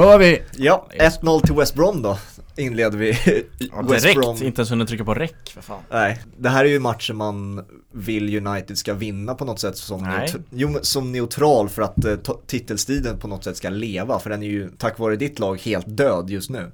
[0.00, 0.42] kör vi!
[0.56, 2.18] Ja, 1-0 till West Brom då
[2.56, 3.10] inleder vi
[3.58, 4.42] ja, West direkt, Brom.
[4.42, 5.82] inte ens hunnit trycka på räck för fan.
[5.90, 10.02] Nej, det här är ju matcher man vill United ska vinna på något sätt som,
[10.02, 14.18] neut jo, som neutral för att uh, titelstriden på något sätt ska leva.
[14.18, 16.72] För den är ju tack vare ditt lag helt död just nu.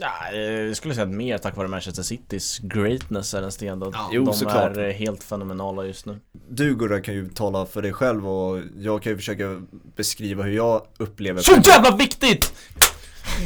[0.00, 3.90] Ja, jag skulle säga att mer tack vare Manchester Citys greatness är den stendöd.
[3.92, 4.76] Ja, jo, De såklart.
[4.76, 6.18] är helt fenomenala just nu.
[6.50, 9.62] Du Gurra kan ju tala för dig själv och jag kan ju försöka
[9.96, 12.52] beskriva hur jag upplever Så jävla viktigt!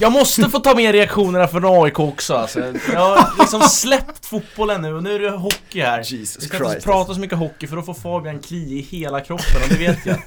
[0.01, 2.61] Jag måste få ta med reaktionerna från AIK också alltså.
[2.93, 6.03] Jag har liksom släppt fotbollen nu och nu är det hockey här.
[6.05, 9.21] Jesus Vi ska inte prata så mycket hockey för då får Fabian kli i hela
[9.21, 10.19] kroppen och det vet jag.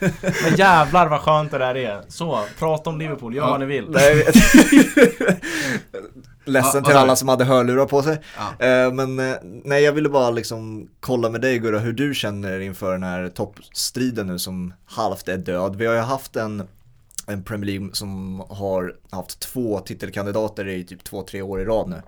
[0.44, 2.02] Men jävlar vad skönt det där är.
[2.08, 3.90] Så, prata om Liverpool, gör ja, vad ni vill.
[3.90, 4.26] Nej,
[6.46, 8.22] Ledsen till alla som hade hörlurar på sig.
[8.38, 8.66] Ja.
[8.66, 12.60] Eh, men eh, nej jag ville bara liksom kolla med dig Gurra hur du känner
[12.60, 15.76] inför den här toppstriden nu som halvt är död.
[15.76, 16.68] Vi har ju haft en
[17.30, 21.90] en Premier League som har haft två titelkandidater i typ två, tre år i rad
[21.90, 22.02] nu.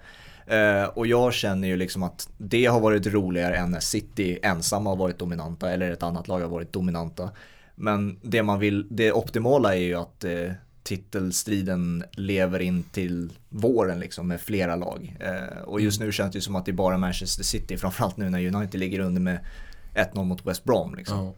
[0.55, 4.89] Eh, och jag känner ju liksom att det har varit roligare än när City ensamma
[4.89, 7.29] har varit dominanta eller ett annat lag har varit dominanta.
[7.75, 10.51] Men det man vill, det optimala är ju att eh,
[10.83, 15.17] titelstriden lever in till våren liksom med flera lag.
[15.19, 16.07] Eh, och just mm.
[16.07, 18.79] nu känns det ju som att det är bara Manchester City, framförallt nu när United
[18.79, 19.39] ligger under med
[19.93, 21.33] 1-0 mot West Brom liksom.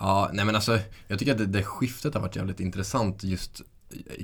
[0.00, 3.62] Ja, nej men alltså jag tycker att det, det skiftet har varit jävligt intressant just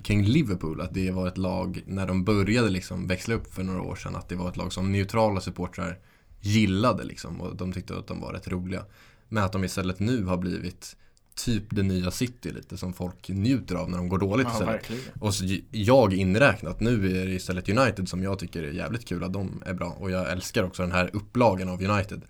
[0.03, 0.81] kring Liverpool.
[0.81, 4.17] Att det var ett lag, när de började liksom växla upp för några år sedan,
[4.17, 5.99] att det var ett lag som neutrala supportrar
[6.41, 8.85] gillade liksom och de tyckte att de var rätt roliga.
[9.29, 10.97] Men att de istället nu har blivit
[11.35, 14.75] typ det nya City lite som folk njuter av när de går dåligt ja, istället.
[14.75, 15.03] Verkligen.
[15.21, 19.25] Och så jag inräknat, nu är det istället United som jag tycker är jävligt kul
[19.25, 22.23] att de är bra och jag älskar också den här upplagan av United.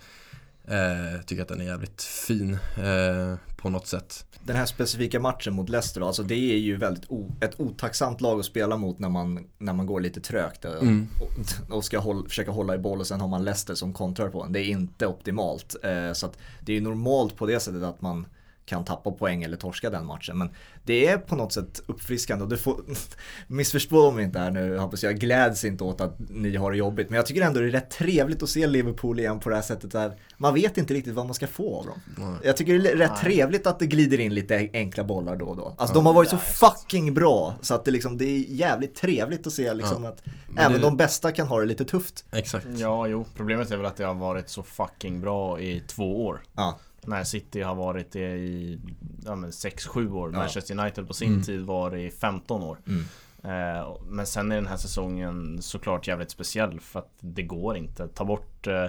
[0.69, 4.27] Eh, tycker att den är jävligt fin eh, på något sätt.
[4.45, 7.05] Den här specifika matchen mot Leicester alltså det är ju väldigt
[7.41, 11.09] ett otacksamt lag att spela mot när man, när man går lite trögt mm.
[11.21, 14.29] och, och, ska hålla, försöka hålla i boll och sen har man Leicester som kontrar
[14.29, 14.53] på en.
[14.53, 15.77] Det är inte optimalt.
[15.83, 18.27] Eh, så att det är normalt på det sättet att man
[18.65, 20.39] kan tappa poäng eller torska den matchen.
[20.39, 20.51] Men
[20.85, 22.81] det är på något sätt uppfriskande och du får,
[23.47, 27.11] missförstå mig inte här nu hoppas jag gläds inte åt att ni har det jobbigt.
[27.11, 29.63] Men jag tycker ändå det är rätt trevligt att se Liverpool igen på det här
[29.63, 32.01] sättet där man vet inte riktigt vad man ska få av dem.
[32.19, 32.39] Nej.
[32.45, 33.21] Jag tycker det är rätt Nej.
[33.21, 35.67] trevligt att det glider in lite enkla bollar då och då.
[35.67, 38.95] Alltså ja, de har varit så fucking bra så att det, liksom, det är jävligt
[38.95, 40.11] trevligt att se liksom ja.
[40.11, 40.83] att Men även det...
[40.83, 42.25] de bästa kan ha det lite tufft.
[42.33, 42.67] Exakt.
[42.77, 43.27] Ja, jo.
[43.37, 46.43] Problemet är väl att det har varit så fucking bra i två år.
[46.57, 46.79] Ja.
[47.07, 48.81] När City har varit det i
[49.25, 50.31] ja, 6-7 år.
[50.33, 50.39] Ja.
[50.39, 51.43] Manchester United på sin mm.
[51.43, 52.79] tid var det i 15 år.
[52.87, 53.05] Mm.
[53.45, 58.09] Eh, men sen är den här säsongen såklart jävligt speciell för att det går inte.
[58.09, 58.87] Ta bort eh,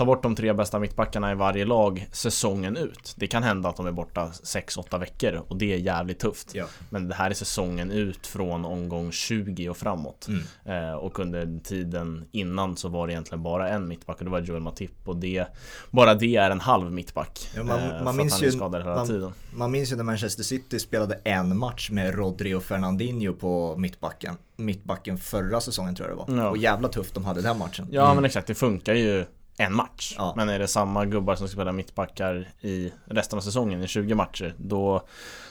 [0.00, 3.14] ta bort de tre bästa mittbackarna i varje lag säsongen ut.
[3.16, 6.54] Det kan hända att de är borta 6-8 veckor och det är jävligt tufft.
[6.54, 6.66] Ja.
[6.90, 10.28] Men det här är säsongen ut från omgång 20 och framåt.
[10.28, 10.42] Mm.
[10.64, 14.40] Eh, och under tiden innan så var det egentligen bara en mittback och det var
[14.40, 15.46] Joel Matip och det
[15.90, 17.50] Bara det är en halv mittback.
[17.56, 21.58] Ja, man, eh, man minns ju, man, man, minns ju när Manchester City spelade en
[21.58, 26.42] match med Rodri och Fernandinho på mittbacken mittbacken förra säsongen tror jag det var.
[26.42, 26.50] Ja.
[26.50, 27.86] Och jävla tufft de hade den matchen.
[27.90, 28.16] Ja mm.
[28.16, 29.24] men exakt, det funkar ju
[29.60, 30.14] en match.
[30.18, 30.32] Ja.
[30.36, 34.14] Men är det samma gubbar som ska spela mittbackar i resten av säsongen i 20
[34.14, 35.06] matcher då,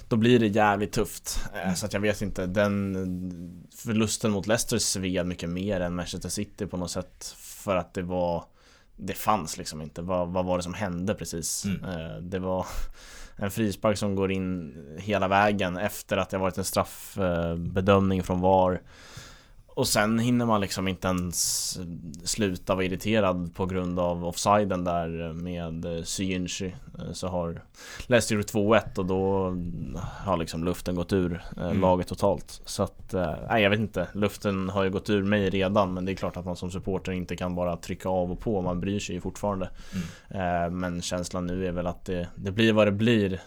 [0.07, 1.39] då blir det jävligt tufft.
[1.53, 1.75] Eh, mm.
[1.75, 6.65] Så att jag vet inte, den förlusten mot Leicester sved mycket mer än Manchester City
[6.65, 7.35] på något sätt.
[7.37, 8.43] För att det var
[8.95, 10.01] Det fanns liksom inte.
[10.01, 11.65] Vad, vad var det som hände precis?
[11.65, 11.83] Mm.
[11.83, 12.65] Eh, det var
[13.35, 18.81] en frispark som går in hela vägen efter att det varit en straffbedömning från VAR
[19.79, 21.79] och sen hinner man liksom inte ens
[22.23, 26.75] sluta vara irriterad på grund av offsiden där med Syinchi.
[26.99, 27.61] Eh, Så har
[28.07, 29.53] Leicester gjort 2-1 och då
[30.25, 31.81] har liksom luften gått ur eh, mm.
[31.81, 32.61] laget totalt.
[32.65, 34.07] Så att, eh, nej jag vet inte.
[34.13, 37.11] Luften har ju gått ur mig redan men det är klart att man som supporter
[37.11, 38.61] inte kan bara trycka av och på.
[38.61, 39.69] Man bryr sig ju fortfarande.
[40.29, 40.79] Mm.
[40.79, 43.41] Men känslan nu är väl att det, det blir vad det blir.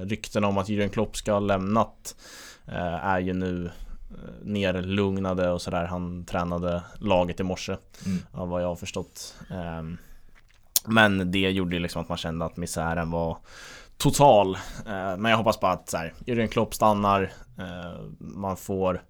[0.00, 2.16] Rykten om att Jürgen Klopp ska ha lämnat
[3.02, 3.93] är ju nu Eh,
[4.42, 5.84] nerlugnade och sådär.
[5.84, 7.76] Han tränade laget i morse
[8.06, 8.18] mm.
[8.32, 9.36] av vad jag har förstått.
[9.50, 9.96] Ehm,
[10.86, 13.38] men det gjorde ju liksom att man kände att misären var
[13.96, 14.54] total.
[14.86, 17.32] Eh, men jag hoppas bara att så här, Jürgen Klopp stannar.
[17.58, 19.02] Eh, man får,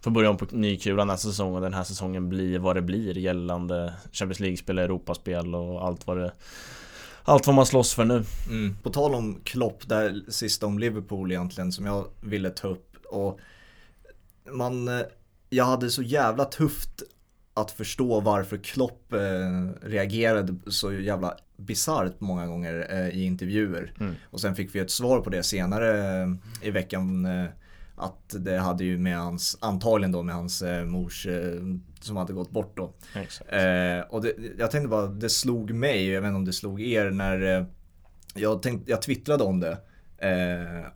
[0.00, 2.82] får börja om på ny kula nästa säsong och den här säsongen blir vad det
[2.82, 6.32] blir gällande Champions League-spel, Europaspel och allt vad det
[7.24, 8.24] allt vad man slåss för nu.
[8.48, 8.76] Mm.
[8.82, 13.40] På tal om Klopp, där sista om Liverpool egentligen som jag ville ta upp och
[14.50, 15.04] man, eh,
[15.50, 17.02] jag hade så jävla tufft
[17.54, 23.92] att förstå varför Klopp eh, reagerade så jävla bisarrt många gånger eh, i intervjuer.
[24.00, 24.14] Mm.
[24.30, 26.28] Och sen fick vi ett svar på det senare eh,
[26.62, 27.24] i veckan.
[27.24, 27.46] Eh,
[27.96, 31.26] att det hade ju med hans, antagligen då med hans eh, mors
[32.00, 32.94] som hade gått bort då.
[34.08, 37.10] Och det, jag tänkte bara, det slog mig, jag vet inte om det slog er
[37.10, 37.66] när
[38.34, 39.78] jag, tänkte, jag twittrade om det.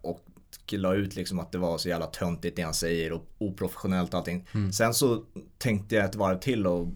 [0.00, 0.25] Och
[0.72, 4.18] la ut liksom att det var så jävla töntigt det han säger och oprofessionellt och
[4.18, 4.48] allting.
[4.54, 4.72] Mm.
[4.72, 5.22] Sen så
[5.58, 6.88] tänkte jag ett varv till och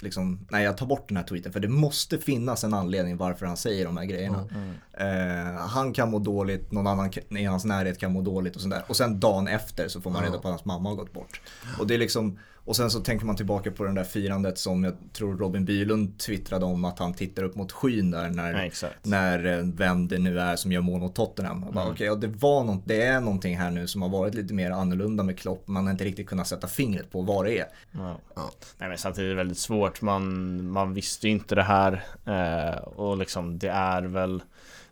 [0.00, 3.46] liksom, nej jag tar bort den här tweeten för det måste finnas en anledning varför
[3.46, 4.48] han säger de här grejerna.
[4.54, 4.74] Mm.
[5.00, 8.84] Eh, han kan må dåligt, någon annan i hans närhet kan må dåligt och sådär.
[8.86, 11.40] Och sen dagen efter så får man reda på att hans mamma har gått bort.
[11.78, 14.84] Och det är liksom, och sen så tänker man tillbaka på det där firandet som
[14.84, 18.88] jag tror Robin Bylund twittrade om att han tittar upp mot skyn där när, ja,
[19.02, 21.62] när eh, vem det nu är som gör mål mot Tottenham.
[21.62, 21.74] Mm.
[21.74, 24.54] Bara, okay, ja, det, var något, det är någonting här nu som har varit lite
[24.54, 25.68] mer annorlunda med Klopp.
[25.68, 27.66] Man har inte riktigt kunnat sätta fingret på vad det är.
[27.92, 28.18] Ja.
[28.34, 28.50] Ja.
[28.78, 30.02] Nej, men samtidigt är det väldigt svårt.
[30.02, 34.42] Man, man visste ju inte det här eh, och liksom det är väl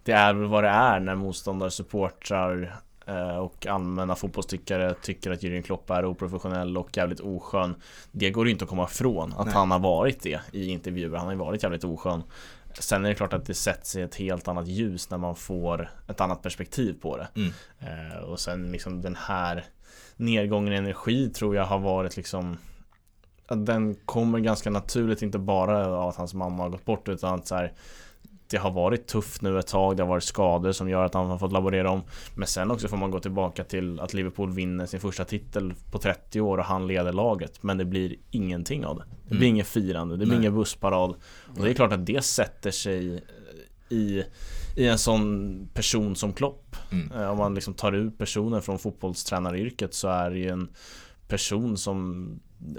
[0.06, 5.62] det är väl vad det är när motståndarsupportrar Eh, och allmänna fotbollstyckare tycker att Jürgen
[5.62, 7.75] Klopp är oprofessionell och jävligt oskön.
[8.12, 9.55] Det går ju inte att komma ifrån att Nej.
[9.55, 11.17] han har varit det i intervjuer.
[11.17, 12.23] Han har ju varit jävligt oskön.
[12.79, 15.91] Sen är det klart att det sätts i ett helt annat ljus när man får
[16.08, 17.29] ett annat perspektiv på det.
[17.35, 17.53] Mm.
[17.81, 19.64] Eh, och sen liksom den här
[20.17, 22.56] nedgången i energi tror jag har varit liksom
[23.49, 27.47] den kommer ganska naturligt, inte bara av att hans mamma har gått bort utan att
[27.47, 27.73] så här,
[28.50, 31.26] det har varit tufft nu ett tag, det har varit skador som gör att han
[31.26, 32.02] har fått laborera om.
[32.34, 35.98] Men sen också får man gå tillbaka till att Liverpool vinner sin första titel på
[35.98, 37.62] 30 år och han leder laget.
[37.62, 39.04] Men det blir ingenting av det.
[39.22, 39.54] Det blir mm.
[39.54, 41.14] inget firande, det blir ingen bussparad.
[41.56, 43.22] Och det är klart att det sätter sig
[43.88, 44.22] i,
[44.76, 46.76] i en sån person som Klopp.
[46.93, 47.12] Mm.
[47.12, 50.69] Eh, om man liksom tar ut personen från fotbollstränaryrket så är det ju en
[51.28, 52.28] person som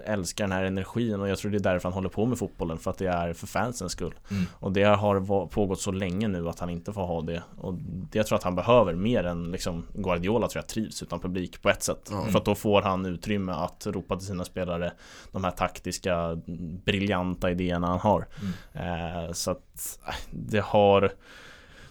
[0.06, 2.78] älskar den här energin och jag tror det är därför han håller på med fotbollen
[2.78, 4.16] för att det är för fansens skull.
[4.32, 4.46] Mm.
[4.54, 7.44] Och det har pågått så länge nu att han inte får ha det.
[7.58, 7.74] Och
[8.12, 11.62] det jag tror att han behöver mer än liksom Guardiola tror jag trivs utan publik
[11.62, 12.10] på ett sätt.
[12.12, 12.32] Mm.
[12.32, 14.92] För att då får han utrymme att ropa till sina spelare
[15.32, 16.42] de här taktiska
[16.86, 18.28] briljanta idéerna han har.
[18.74, 19.26] Mm.
[19.26, 20.00] Eh, så att
[20.32, 21.12] det har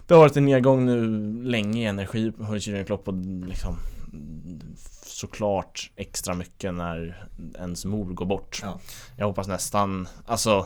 [0.07, 1.07] det har varit en nedgång nu
[1.43, 3.13] länge i energi hos Jürgen Klopp och
[3.47, 3.77] liksom
[5.17, 7.27] såklart extra mycket när
[7.57, 8.59] ens mor går bort.
[8.63, 8.79] Ja.
[9.17, 10.65] Jag hoppas nästan, alltså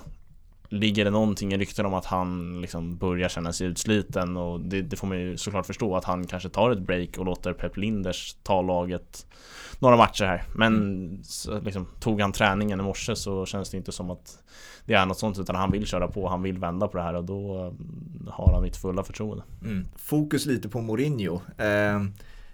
[0.74, 4.82] Ligger det någonting i rykten om att han liksom börjar känna sig utsliten och det,
[4.82, 7.78] det, får man ju såklart förstå att han kanske tar ett break och låter Pep
[7.78, 9.26] Linders ta laget
[9.80, 10.44] några matcher här.
[10.56, 11.24] Men mm.
[11.24, 14.44] så, liksom, tog han träningen i morse så känns det inte som att
[14.86, 17.14] det är något sånt utan han vill köra på, han vill vända på det här
[17.14, 17.74] och då
[18.28, 19.44] har han mitt fulla förtroende.
[19.62, 19.88] Mm.
[19.96, 21.42] Fokus lite på Mourinho.
[21.58, 22.02] Eh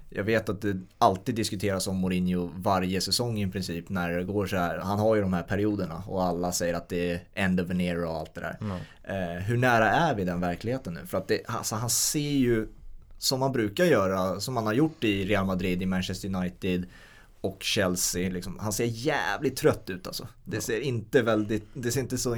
[0.10, 4.48] jag vet att det alltid diskuteras om Mourinho varje säsong i princip när det går
[4.48, 4.78] så här.
[4.78, 7.82] Han har ju de här perioderna och alla säger att det är end of an
[7.82, 8.58] era och allt det där.
[8.62, 8.78] Mm.
[9.04, 11.06] Eh, hur nära är vi den verkligheten nu?
[11.06, 12.68] För att det, alltså, han ser ju
[13.18, 16.86] som man brukar göra, som man har gjort i Real Madrid, i Manchester United,
[17.42, 18.30] och Chelsea.
[18.30, 18.60] Liksom.
[18.60, 20.28] Han ser jävligt trött ut alltså.
[20.44, 22.36] Det ser inte väldigt, det ser inte så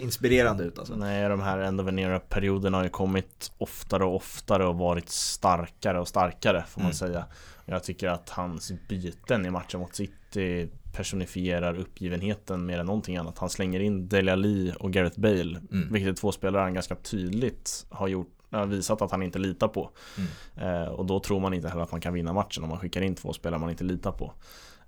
[0.00, 0.96] inspirerande ut alltså.
[0.96, 5.08] Nej, de här end of an perioderna har ju kommit oftare och oftare och varit
[5.08, 6.94] starkare och starkare får man mm.
[6.94, 7.24] säga.
[7.64, 13.38] Jag tycker att hans byten i matchen mot City personifierar uppgivenheten mer än någonting annat.
[13.38, 15.92] Han slänger in Dele Alli och Gareth Bale, mm.
[15.92, 19.68] vilket är två spelare han ganska tydligt har gjort har visat att han inte litar
[19.68, 19.90] på.
[20.18, 20.82] Mm.
[20.82, 23.02] Eh, och då tror man inte heller att man kan vinna matchen om man skickar
[23.02, 24.32] in två spelare man inte litar på.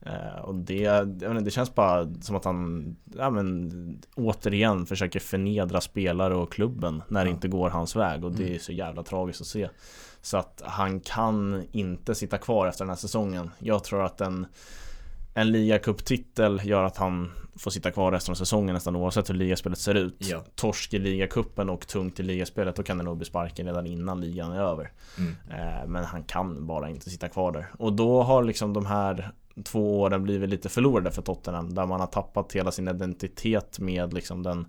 [0.00, 5.80] Eh, och det, menar, det känns bara som att han ja, men, återigen försöker förnedra
[5.80, 8.54] spelare och klubben när det inte går hans väg och det mm.
[8.54, 9.68] är så jävla tragiskt att se.
[10.22, 13.50] Så att han kan inte sitta kvar efter den här säsongen.
[13.58, 14.46] Jag tror att en
[15.34, 17.30] en ligacuptitel gör att han
[17.62, 20.16] får sitta kvar resten av säsongen nästan oavsett hur ligaspelet ser ut.
[20.18, 20.44] Ja.
[20.54, 24.20] Torsk i ligacupen och tungt i ligaspelet då kan det nog bli sparken redan innan
[24.20, 24.92] ligan är över.
[25.18, 25.34] Mm.
[25.50, 27.66] Eh, men han kan bara inte sitta kvar där.
[27.78, 29.30] Och då har liksom de här
[29.64, 34.14] två åren blivit lite förlorade för Tottenham där man har tappat hela sin identitet med
[34.14, 34.66] liksom den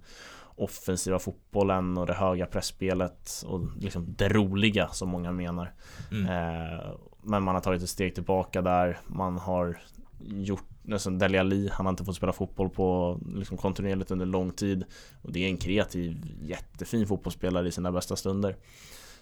[0.55, 5.73] offensiva fotbollen och det höga pressspelet och liksom det roliga som många menar.
[6.11, 6.25] Mm.
[6.25, 6.91] Eh,
[7.23, 8.99] men man har tagit ett steg tillbaka där.
[9.07, 9.79] Man har
[10.19, 14.51] gjort nästan Dele Alli, han har inte fått spela fotboll på liksom kontinuerligt under lång
[14.51, 14.85] tid
[15.21, 18.55] och det är en kreativ, jättefin fotbollsspelare i sina bästa stunder.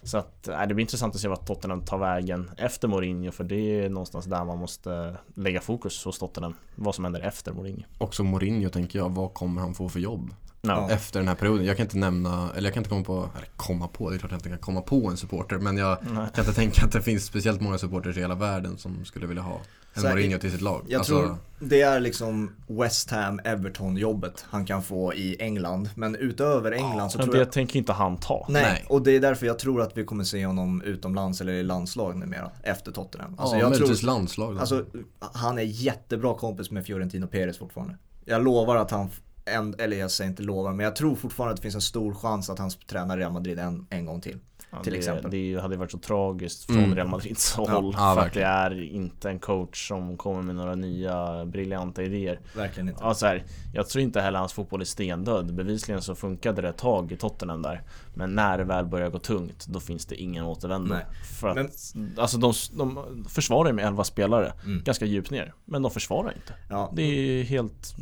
[0.02, 3.44] Så att äh, det blir intressant att se vad Tottenham tar vägen efter Mourinho för
[3.44, 6.54] det är någonstans där man måste lägga fokus hos Tottenham.
[6.76, 7.82] Vad som händer efter Mourinho.
[7.98, 10.34] Också Mourinho tänker jag, vad kommer han få för jobb?
[10.60, 10.90] Ja.
[10.90, 11.66] Efter den här perioden.
[11.66, 14.18] Jag kan inte nämna, eller jag kan inte komma på, eller komma på, det är
[14.18, 15.58] klart jag inte kan komma på en supporter.
[15.58, 16.26] Men jag Nej.
[16.34, 19.42] kan inte tänka att det finns speciellt många supporters i hela världen som skulle vilja
[19.42, 19.60] ha
[19.94, 20.84] en Mourinho till sitt lag.
[20.88, 25.88] Jag alltså, tror det är liksom West Ham, Everton jobbet han kan få i England.
[25.94, 27.46] Men utöver England ja, så tror det jag...
[27.46, 28.46] Det tänker inte han ta.
[28.48, 31.52] Nej, Nej, och det är därför jag tror att vi kommer se honom utomlands eller
[31.52, 32.50] i landslag numera.
[32.62, 33.34] Efter Tottenham.
[33.38, 34.54] Alltså, ja, möjligtvis landslag.
[34.54, 34.60] Då.
[34.60, 34.84] Alltså,
[35.20, 37.96] han är jättebra kompis med Fiorentino Perez fortfarande.
[38.24, 39.10] Jag lovar att han
[39.44, 42.14] en, eller jag säger inte lovar, men jag tror fortfarande att det finns en stor
[42.14, 44.38] chans att han tränar Real Madrid en, en gång till.
[44.72, 45.30] Ja, till det, exempel.
[45.30, 46.94] Det hade varit så tragiskt från mm.
[46.94, 47.94] Real Madrids håll.
[47.96, 52.40] Ja, för att det är inte en coach som kommer med några nya briljanta idéer.
[52.56, 53.00] Verkligen inte.
[53.04, 55.54] Ja, så här, jag tror inte heller hans fotboll är stendöd.
[55.54, 57.82] Bevisligen så funkade det ett tag i Tottenham där.
[58.14, 60.94] Men när det väl börjar gå tungt, då finns det ingen återvändo.
[60.94, 61.04] Nej.
[61.40, 61.56] För att,
[61.94, 62.14] men...
[62.16, 64.82] alltså de, de försvarar med 11 spelare, mm.
[64.84, 65.54] ganska djupt ner.
[65.64, 66.54] Men de försvarar inte.
[66.70, 66.92] Ja.
[66.96, 67.94] Det är helt...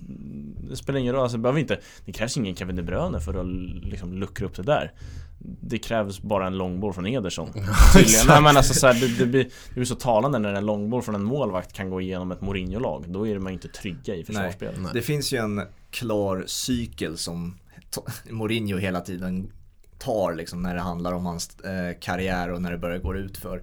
[0.70, 3.34] Det spelar ingen roll, alltså, det, behöver inte, det krävs ingen Kevin De Bruyne för
[3.34, 3.46] att
[3.84, 4.92] liksom luckra upp det där
[5.42, 7.52] det krävs bara en långboll från Ederson.
[7.94, 8.26] Tydligen.
[8.26, 11.02] Nej, men alltså, så här, det, det, blir, det blir så talande när en långboll
[11.02, 13.04] från en målvakt kan gå igenom ett Mourinho-lag.
[13.08, 14.74] Då är man inte trygga i försvarsspel.
[14.94, 17.58] Det finns ju en klar cykel som
[18.30, 19.52] Mourinho hela tiden
[19.98, 23.36] tar liksom, när det handlar om hans eh, karriär och när det börjar gå ut
[23.36, 23.62] för.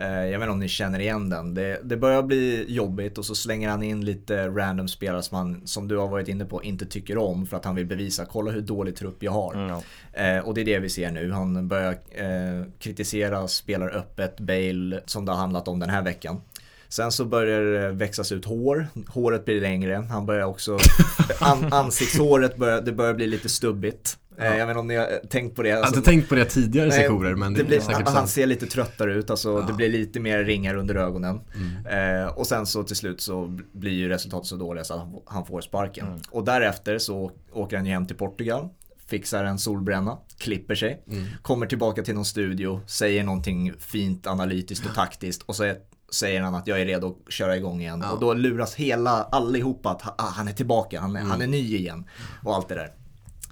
[0.00, 1.54] Eh, jag vet inte om ni känner igen den.
[1.54, 5.66] Det, det, börjar bli jobbigt och så slänger han in lite random spelare som han,
[5.66, 8.50] som du har varit inne på, inte tycker om för att han vill bevisa, kolla
[8.50, 9.54] hur dålig trupp jag har.
[9.54, 9.80] Mm,
[10.12, 11.32] eh, och det är det vi ser nu.
[11.32, 16.40] Han börjar eh, kritisera spelare öppet, Bale, som det har handlat om den här veckan.
[16.88, 20.78] Sen så börjar det växas ut hår, håret blir längre, han börjar också,
[21.40, 24.18] an, ansiktshåret börjar, det börjar bli lite stubbigt.
[24.38, 24.44] Ja.
[24.44, 25.72] Eh, jag vet inte om ni har tänkt på det.
[25.72, 28.08] Alltså, jag har inte tänkt på det tidigare nej, sektioner men det, det blir säkert
[28.08, 29.66] Han ser lite tröttare ut, alltså ja.
[29.66, 31.40] det blir lite mer ringar under ögonen.
[31.54, 32.24] Mm.
[32.24, 35.46] Eh, och sen så till slut så blir ju resultatet så dåliga så att han
[35.46, 36.06] får sparken.
[36.06, 36.20] Mm.
[36.30, 38.68] Och därefter så åker han ju hem till Portugal
[39.08, 41.24] fixar en solbränna, klipper sig, mm.
[41.42, 45.74] kommer tillbaka till någon studio, säger någonting fint, analytiskt och taktiskt och så
[46.12, 48.00] säger han att jag är redo att köra igång igen.
[48.04, 48.12] Ja.
[48.12, 51.30] Och då luras hela, allihopa att han är tillbaka, han är, mm.
[51.30, 52.04] han är ny igen.
[52.44, 52.92] Och allt det där.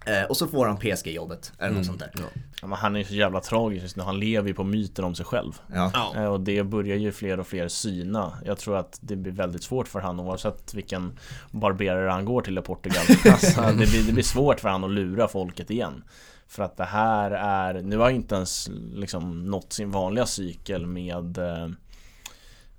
[0.06, 1.78] Eh, och så får han PSG-jobbet, eller mm.
[1.78, 2.10] något sånt där.
[2.14, 2.22] Ja.
[2.60, 2.66] ja.
[2.66, 5.14] men han är ju så jävla tragisk just nu, han lever ju på myten om
[5.14, 5.52] sig själv.
[5.74, 6.12] Ja.
[6.16, 8.32] Eh, och det börjar ju fler och fler syna.
[8.44, 11.18] Jag tror att det blir väldigt svårt för han oavsett vilken
[11.50, 13.04] barberare han går till i Portugal.
[13.32, 16.04] alltså, det, blir, det blir svårt för han att lura folket igen.
[16.48, 21.38] För att det här är, nu har inte ens liksom nått sin vanliga cykel med
[21.38, 21.68] eh,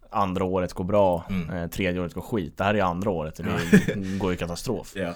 [0.09, 1.49] andra året går bra, mm.
[1.49, 2.57] eh, tredje året går skit.
[2.57, 4.93] Det här är andra året, det går ju katastrof.
[4.95, 5.13] Ja.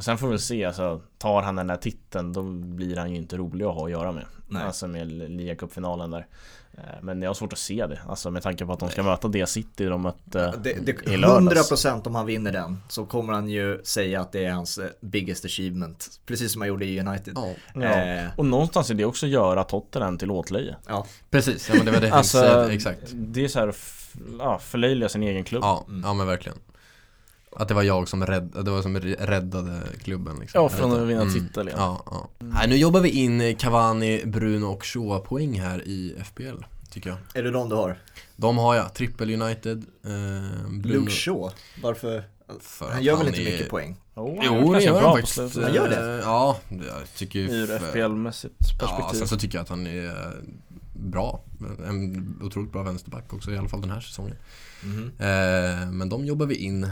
[0.00, 3.36] Sen får vi se, alltså, tar han den där titeln då blir han ju inte
[3.36, 4.24] rolig att ha att göra med.
[4.48, 4.62] Nej.
[4.62, 6.26] Alltså med ligacupfinalen där.
[6.72, 9.02] Eh, men jag har svårt att se det, alltså med tanke på att de ska
[9.02, 13.06] möta det City de mötte det, det, i lördags 100% om han vinner den så
[13.06, 16.20] kommer han ju säga att det är hans eh, biggest achievement.
[16.26, 17.38] Precis som han gjorde i United.
[17.74, 17.82] Ja.
[17.82, 18.28] Eh.
[18.36, 20.76] Och någonstans är det också göra Tottenham till åtlöje.
[20.86, 21.68] Ja, precis.
[21.68, 23.00] Ja, men det var det alltså, exakt.
[23.12, 23.74] Det är så här,
[24.38, 25.62] ja, förlöjliga sin egen klubb.
[25.64, 26.58] Ja, ja men verkligen.
[27.56, 30.62] Att det var jag som, rädd, det var som räddade klubben liksom.
[30.62, 31.34] Ja, från att vinna mm.
[31.34, 31.76] titel ja.
[31.76, 32.28] ja, ja.
[32.40, 32.54] Mm.
[32.54, 37.18] Nej, nu jobbar vi in Cavani, Bruno och Shaw poäng här i FBL Tycker jag
[37.34, 37.98] Är det de du har?
[38.36, 40.10] De har jag, Triple United eh,
[40.70, 41.00] Bruno.
[41.00, 41.52] Luke Shaw,
[41.82, 42.24] varför?
[42.60, 43.44] För han gör väl inte är...
[43.44, 43.96] mycket poäng?
[44.14, 46.20] Oh, jo, det gör han faktiskt Han gör det?
[46.22, 50.36] Ja, jag tycker Ur FBL-mässigt perspektiv Ja, sen så tycker jag att han är
[50.92, 51.42] bra
[51.88, 54.36] En otroligt bra vänsterback också, i alla fall den här säsongen
[54.84, 55.12] Mm.
[55.18, 56.84] Eh, men de jobbar vi in.
[56.84, 56.90] Eh,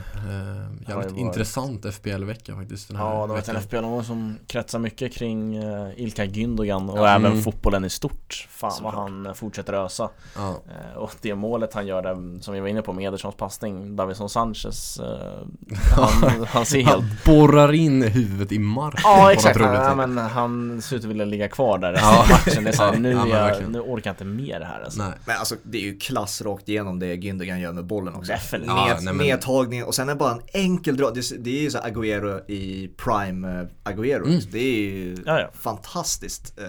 [0.88, 2.88] jävligt ja, intressant FBL-vecka faktiskt.
[2.88, 6.98] Den här ja, det varit en FBL som kretsar mycket kring uh, Ilkay Gündogan och
[6.98, 7.08] ja.
[7.08, 7.42] även mm.
[7.42, 8.48] fotbollen i stort.
[8.50, 10.10] Fan vad han fortsätter ösa.
[10.36, 10.48] Ja.
[10.48, 13.96] Uh, och det målet han gör där, som vi var inne på med Edersons passning,
[13.96, 15.00] Davison Sanchez.
[15.96, 16.88] Han, han ser helt...
[16.88, 19.00] Han borrar in huvudet i marken.
[19.04, 19.60] Ja, exakt.
[19.60, 22.64] Ja, men han ser ut att vilja ligga kvar där resten av matchen.
[22.64, 25.02] Det är så här, nu, jag, nu orkar jag inte mer här alltså.
[25.02, 25.12] Nej.
[25.26, 28.32] Men alltså det är ju klass rakt igenom det Gündogan gör med bollen också.
[28.32, 28.72] Definitivt.
[28.76, 31.14] Ja, Med, Medtagning och sen är det bara en enkel drag.
[31.14, 34.26] Det, det är ju så Agüero i prime uh, Agüero.
[34.26, 34.40] Mm.
[34.50, 35.50] Det är ju ja, ja.
[35.54, 36.58] fantastiskt.
[36.58, 36.66] Uh,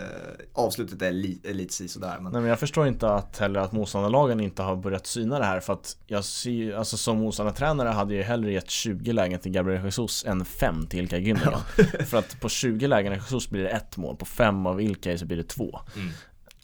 [0.54, 2.18] avslutet är li, lite sådär.
[2.20, 2.32] Men...
[2.32, 5.60] Nej, men jag förstår inte att heller att motståndarlagen inte har börjat syna det här
[5.60, 9.84] för att jag ser alltså som motståndartränare hade jag hellre gett 20 lägen till Gabriel
[9.84, 11.62] Jesus än 5 till Ilkay Gündogan.
[12.06, 15.18] för att på 20 lägen av Jesus blir det ett mål, på 5 av Ilkay
[15.18, 15.80] så blir det två.
[15.96, 16.10] Mm.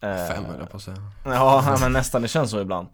[0.02, 0.98] Fem höll jag på att säga.
[1.24, 2.22] Ja, men nästan.
[2.22, 2.88] Det känns så ibland.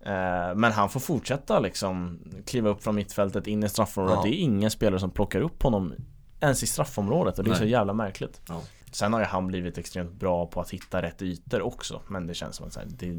[0.00, 4.16] Eh, men han får fortsätta liksom kliva upp från mittfältet in i straffområdet.
[4.16, 4.30] Ja.
[4.30, 5.94] Det är ingen spelare som plockar upp honom
[6.40, 7.58] ens i straffområdet och det är Nej.
[7.58, 8.40] så jävla märkligt.
[8.48, 8.60] Ja.
[8.92, 12.34] Sen har ju han blivit extremt bra på att hitta rätt ytor också Men det
[12.34, 13.12] känns som att det,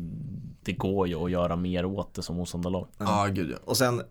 [0.63, 3.58] det går ju att göra mer åt det som motståndarlag Ja, gud ja.
[3.65, 4.01] Och sen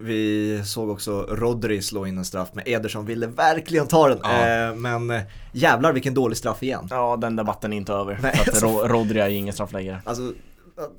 [0.00, 4.18] Vi såg också Rodri slå in en straff med Ederson ville verkligen ta den.
[4.22, 4.46] Ja.
[4.48, 5.20] Eh, men eh,
[5.52, 6.86] jävlar vilken dålig straff igen.
[6.90, 8.18] Ja, den debatten är inte över.
[8.22, 10.02] Nej, för att alltså- Ro- Rodri är ju ingen straffläggare.
[10.04, 10.32] Alltså,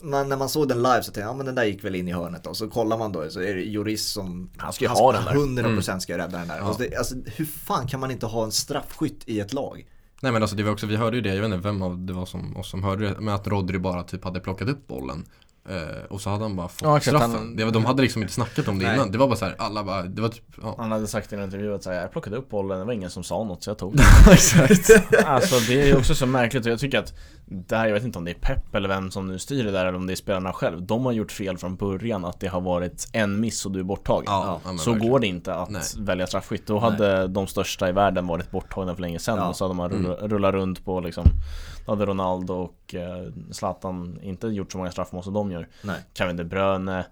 [0.01, 1.95] man, när man såg den live så tänkte jag, ja men den där gick väl
[1.95, 2.53] in i hörnet då.
[2.53, 5.31] Så kollar man då så är det Joris som Han ska ju ha den där.
[5.63, 6.57] 100% ska rädda den där.
[6.57, 6.63] Ja.
[6.63, 9.85] Alltså, det, alltså, hur fan kan man inte ha en straffskytt i ett lag?
[10.21, 11.97] Nej men alltså det var också, vi hörde ju det, jag vet inte vem av
[12.05, 14.87] det var som, oss som hörde det, men att Rodri bara typ hade plockat upp
[14.87, 15.25] bollen.
[15.71, 17.35] Eh, och så hade han bara fått Ja, exakt, straffen.
[17.35, 18.95] han- det var, de hade liksom inte snackat om det Nej.
[18.95, 19.11] innan.
[19.11, 20.75] Det var bara så här, alla bara, det var typ, ja.
[20.77, 22.93] Han hade sagt i en intervju att så här, jag plockade upp bollen, det var
[22.93, 23.95] ingen som sa något så jag tog
[24.31, 24.89] Exakt.
[25.25, 27.13] Alltså det är ju också så märkligt och jag tycker att
[27.45, 29.85] där, jag vet inte om det är Pep eller vem som nu styr det där
[29.85, 30.81] eller om det är spelarna själv.
[30.85, 33.83] De har gjort fel från början att det har varit en miss och du är
[33.83, 34.23] borttagen.
[34.27, 35.11] Ja, ja, så verkligen.
[35.11, 35.81] går det inte att Nej.
[35.99, 36.67] välja straffskytt.
[36.67, 39.49] Då hade de största i världen varit borttagna för länge sedan Ja.
[39.49, 41.25] och så hade man rulla, rullat runt på liksom
[41.85, 45.60] Då hade Ronaldo och eh, Zlatan inte gjort så många straffmål som de gör.
[45.81, 45.99] Nej.
[46.13, 47.05] Kevin De Bruyne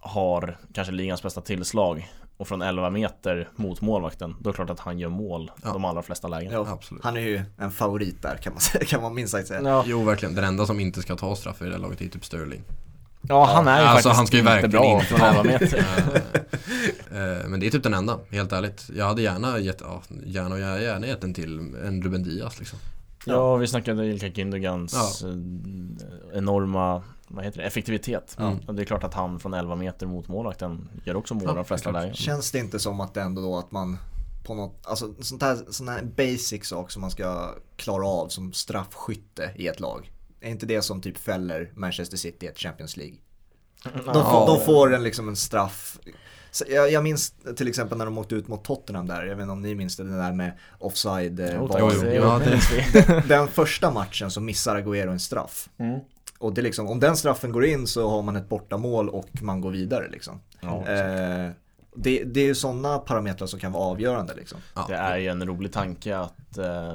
[0.00, 4.70] har kanske ligans bästa tillslag och från 11 meter mot målvakten, då är det klart
[4.70, 5.72] att han gör mål Ja.
[5.72, 6.52] de allra flesta lägen.
[6.52, 7.04] Ja, Absolut.
[7.04, 9.60] Han är ju en favorit där kan man, säga, kan man minst sagt säga.
[9.62, 12.08] Ja, Jo verkligen, den enda som inte ska ta straff i det här laget är
[12.08, 12.62] typ Sterling.
[13.22, 15.26] ja han är ju Alltså, faktiskt han ska ju inte verkligen bra inte från ta
[15.26, 15.84] 11 meter.
[17.12, 18.90] Eh, eh, Men det är typ den enda, helt ärligt.
[18.96, 22.58] Jag hade gärna gett, ja, gärna och gärna, gärna gett den till en Ruben Diaz
[22.58, 22.78] liksom.
[23.24, 28.36] Ja, vi snackade Ilka Gündogans eh, enorma vad heter det, effektivitet.
[28.38, 28.56] Ja.
[28.66, 31.54] Och det är klart att han från 11 meter mot målvakten gör också mål Ja,
[31.54, 32.14] de flesta lägen.
[32.14, 33.98] Känns det inte som att det ändå då att man
[34.44, 38.52] på något, alltså sånt här, sån här basic sak som man ska klara av som
[38.52, 40.12] straffskytte i ett lag.
[40.40, 43.16] Är inte det som typ fäller Manchester City i ett Champions League?
[43.84, 45.98] De, får, de får en, liksom en straff.
[46.68, 49.52] Jag, jag minns till exempel när de åkte ut mot Tottenham där, jag vet inte
[49.52, 51.80] om ni minns det, det där med offside eh, Jo, tack.
[51.80, 53.28] jo, Det- ja, vi.
[53.28, 55.68] Den första matchen så missar Agüero en straff.
[55.78, 56.00] Mm.
[56.38, 59.28] Och det är liksom, om den straffen går in så har man ett bortamål och
[59.42, 60.40] man går vidare liksom.
[60.60, 61.50] Ja, Eh,
[61.96, 64.58] det, det är ju sådana parametrar som kan vara avgörande liksom.
[64.74, 64.84] Ja.
[64.88, 66.94] Det är ju en rolig tanke att eh,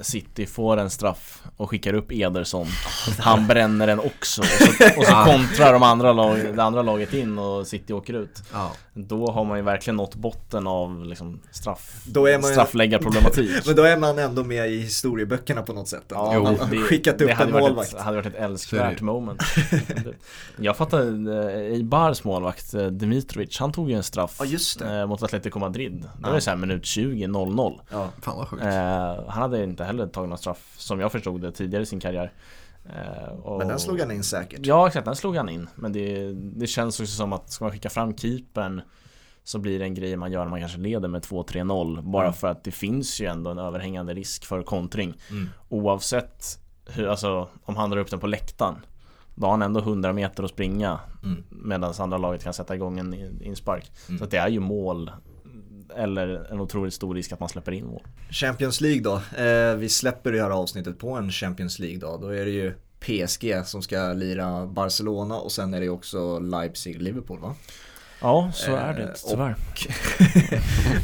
[0.00, 2.66] City får en straff och skickar upp Ederson
[3.18, 7.14] Han bränner den också och så, och så kontrar de andra lag, det andra laget
[7.14, 8.72] in och City åker ut Ja.
[8.98, 13.76] Då har man ju verkligen nått botten av liksom straff, Då är man straffläggarproblematik Men
[13.76, 16.02] då är man ändå med i historieböckerna på något sätt.
[16.08, 17.94] Ja, Ja, man det- har det- skickat det upp hade en varit målvakt.
[17.94, 19.04] Ett, hade varit ett älskvärt det.
[19.04, 19.42] moment
[20.56, 24.96] Jag fattar, eh, Eibars målvakt eh, Dimitrovic, han tog ju en straff Ja, just det.
[25.00, 26.28] eh, mot Atletico Madrid Det Ja.
[26.28, 28.08] var ju såhär minut 20, 0-0 Ja.
[28.22, 28.62] Fan vad sjukt.
[28.64, 28.70] Eh,
[29.28, 32.32] han hade inte heller tagit någon straff som jag förstod det tidigare i sin karriär.
[32.94, 33.58] Eh, och...
[33.58, 34.60] Men den slog han in säkert.
[34.62, 35.68] Ja exakt, den slog han in.
[35.74, 38.80] Men det, det känns också som att ska man skicka fram keepern
[39.44, 42.02] så blir det en grej man gör när man kanske leder med 2-3-0.
[42.02, 42.34] Bara Mm.
[42.34, 45.14] för att det finns ju ändå en överhängande risk för kontring.
[45.30, 45.48] Mm.
[45.68, 46.44] Oavsett
[46.86, 48.74] hur, alltså om han drar upp den på läktaren.
[49.34, 51.44] Då har han ändå 100 meter att springa Mm.
[51.50, 53.92] medan andra laget kan sätta igång en inspark.
[54.08, 54.18] Mm.
[54.18, 55.10] Så det är ju mål
[55.96, 58.02] eller en otroligt stor risk att man släpper in mål.
[58.30, 59.42] Champions League då.
[59.42, 62.16] Eh, vi släpper det här avsnittet på en Champions League då.
[62.16, 67.40] Då är det ju PSG som ska lira Barcelona och sen är det också Leipzig-Liverpool
[67.40, 67.54] va?
[68.20, 69.56] Ja, så är Eh, det och- tyvärr.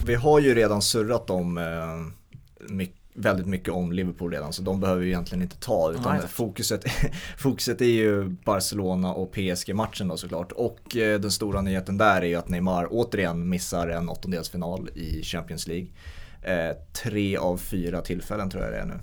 [0.07, 4.81] vi har ju redan surrat om eh, mycket väldigt mycket om Liverpool redan så de
[4.81, 6.85] behöver vi egentligen inte ta utan Nej, fokuset,
[7.39, 12.27] fokuset är ju Barcelona och PSG-matchen då såklart och eh, den stora nyheten där är
[12.27, 15.87] ju att Neymar återigen missar en åttondelsfinal i Champions League.
[16.43, 19.01] Eh, tre av fyra tillfällen tror jag det är nu.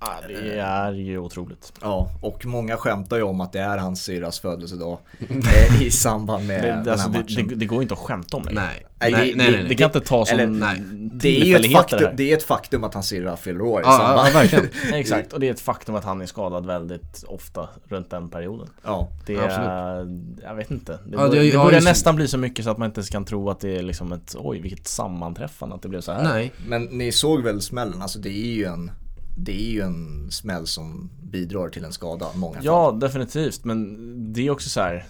[0.00, 1.72] Ja, det är ju otroligt.
[1.80, 6.46] Ja, och många skämtar ju om att det är hans syrras födelsedag eh, i samband
[6.46, 7.24] med Det, den det, här alltså, matchen.
[7.36, 8.52] det, det, det går inte att skämta om det.
[8.52, 8.86] Nej.
[9.02, 10.80] Nej, Nej, det- nej, nej, Det kan inte tas som eller- nej.
[11.12, 12.14] det är ju ett faktum, här.
[12.16, 14.28] det är ett faktum att hans syrra fyller år i Ja, samband.
[14.28, 14.68] ja, verkligen.
[14.94, 18.68] Exakt, och det är ett faktum att han är skadad väldigt ofta runt den perioden.
[18.84, 20.92] Ja, Det Ja, är, jag vet inte.
[20.92, 23.02] Det, Ja, det- det, ja, börjar just- nästan bli så mycket så att man inte
[23.02, 26.22] kan tro att det är liksom ett, oj vilket sammanträffande att det blev så här.
[26.22, 26.52] Nej.
[26.66, 28.90] men ni såg väl smällen, alltså det är ju en
[29.44, 32.64] det är ju en smäll som bidrar till en skada många fall.
[32.64, 33.64] Ja, definitivt.
[33.64, 35.04] Men det är också så här.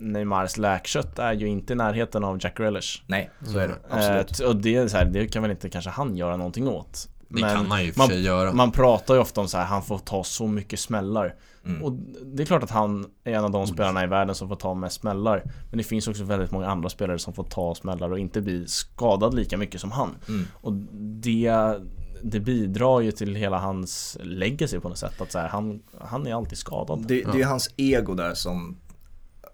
[0.00, 3.02] Neymars läkkött är ju inte i närheten av Jack Grealish.
[3.06, 3.74] Nej, så är det.
[3.90, 4.40] Absolut.
[4.40, 7.08] Eh, och det, är så här, det kan väl inte kanske han göra någonting åt.
[7.28, 8.52] Det kan han ju för man, sig göra.
[8.52, 11.34] man pratar ju ofta om så här, han får ta så mycket smällar.
[11.66, 11.82] Mm.
[11.82, 11.92] Och
[12.24, 14.74] det är klart att han är en av de spelarna i världen som får ta
[14.74, 15.42] mest smällar.
[15.70, 18.66] Men det finns också väldigt många andra spelare som får ta smällar och inte bli
[18.66, 20.16] skadad lika mycket som han.
[20.28, 20.46] Mm.
[20.52, 20.72] Och
[21.22, 21.52] det,
[22.22, 25.20] det bidrar ju till hela hans legacy på något sätt.
[25.20, 27.06] Att så här, han, han är alltid skadad.
[27.06, 28.76] Det, det är ju hans ego där som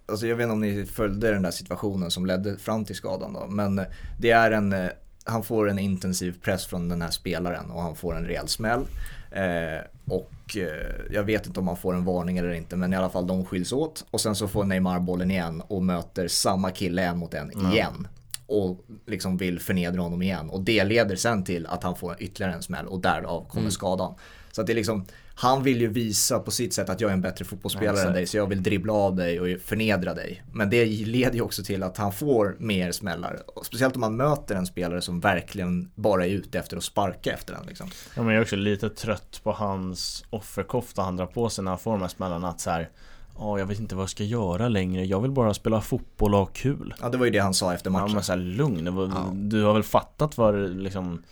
[0.07, 3.33] Alltså jag vet inte om ni följde den där situationen som ledde fram till skadan
[3.33, 3.47] då.
[3.47, 3.81] Men
[4.21, 4.91] det är en
[5.25, 8.85] Han får en intensiv press från den här spelaren och han får en rejäl smäll.
[9.31, 12.97] Eh, och eh, jag vet inte om man får en varning eller inte men i
[12.97, 14.05] alla fall de skiljs åt.
[14.11, 17.73] Och sen så får Neymar bollen igen och möter samma kille en mot en mm.
[17.73, 18.09] igen.
[18.47, 20.51] Och liksom vill förnedra honom igen.
[20.51, 23.71] Och det leder sen till att han får ytterligare en smäll och därav kommer mm.
[23.71, 24.15] skadan.
[24.53, 27.15] Så att det är liksom, han vill ju visa på sitt sätt att jag är
[27.15, 30.45] en bättre fotbollsspelare ja, än dig så jag vill dribbla av dig och förnedra dig.
[30.53, 33.43] Men det leder ju också till att han får mer smällar.
[33.63, 37.55] Speciellt om man möter en spelare som verkligen bara är ute efter att sparka efter
[37.55, 37.67] den.
[37.67, 37.91] Liksom.
[38.17, 41.71] Ja, men jag är också lite trött på hans offerkofta han drar på sig när
[41.71, 42.49] han får de här smällarna.
[42.49, 42.91] Att så här,
[43.39, 45.05] Ja, jag vet inte vad jag ska göra längre.
[45.05, 46.95] Jag vill bara spela fotboll och ha kul.
[47.01, 48.09] Ja, det var ju det han sa efter matchen.
[48.09, 48.87] Ja, men så här, lugn.
[49.15, 49.31] Ja.
[49.33, 51.23] Du har väl fattat vad liksom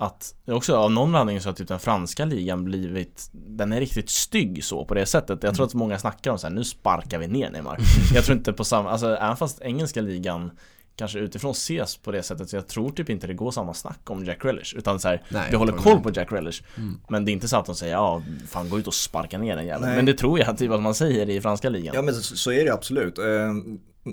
[0.00, 4.10] att också av någon anledning så har typ den franska ligan blivit Den är riktigt
[4.10, 7.18] stygg så på det sättet Jag tror att många snackar om så här, nu sparkar
[7.18, 7.78] vi ner Neymar
[8.14, 10.50] Jag tror inte på samma, alltså även fast engelska ligan
[11.00, 12.50] Kanske utifrån ses på det sättet.
[12.50, 14.74] Så jag tror typ inte det går samma snack om Jack Relish.
[14.76, 16.62] Utan så här, Nej, vi håller koll på Jack Relish.
[16.76, 17.00] Mm.
[17.08, 19.56] Men det är inte så att de säger ja, fan gå ut och sparka ner
[19.56, 19.94] den jäveln.
[19.94, 21.94] Men det tror jag typ att man säger i franska ligan.
[21.94, 23.18] Ja men så, så är det absolut.
[23.18, 23.24] Uh,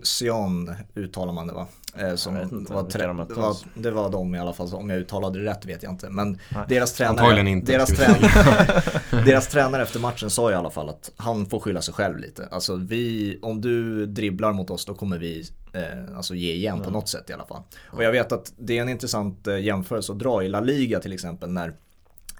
[0.04, 1.67] Sion uttalar man det va?
[2.00, 5.00] Eh, som inte, var tre, det, var, det var de i alla fall, om jag
[5.00, 6.10] uttalade det rätt vet jag inte.
[6.10, 6.66] Men Nej.
[6.70, 8.84] deras tränare, inte, deras, tränare
[9.26, 12.48] deras tränare efter matchen sa i alla fall att han får skylla sig själv lite.
[12.52, 16.86] Alltså vi, om du dribblar mot oss då kommer vi eh, alltså ge igen mm.
[16.86, 17.62] på något sätt i alla fall.
[17.86, 21.00] Och jag vet att det är en intressant eh, jämförelse att dra i La Liga
[21.00, 21.74] till exempel när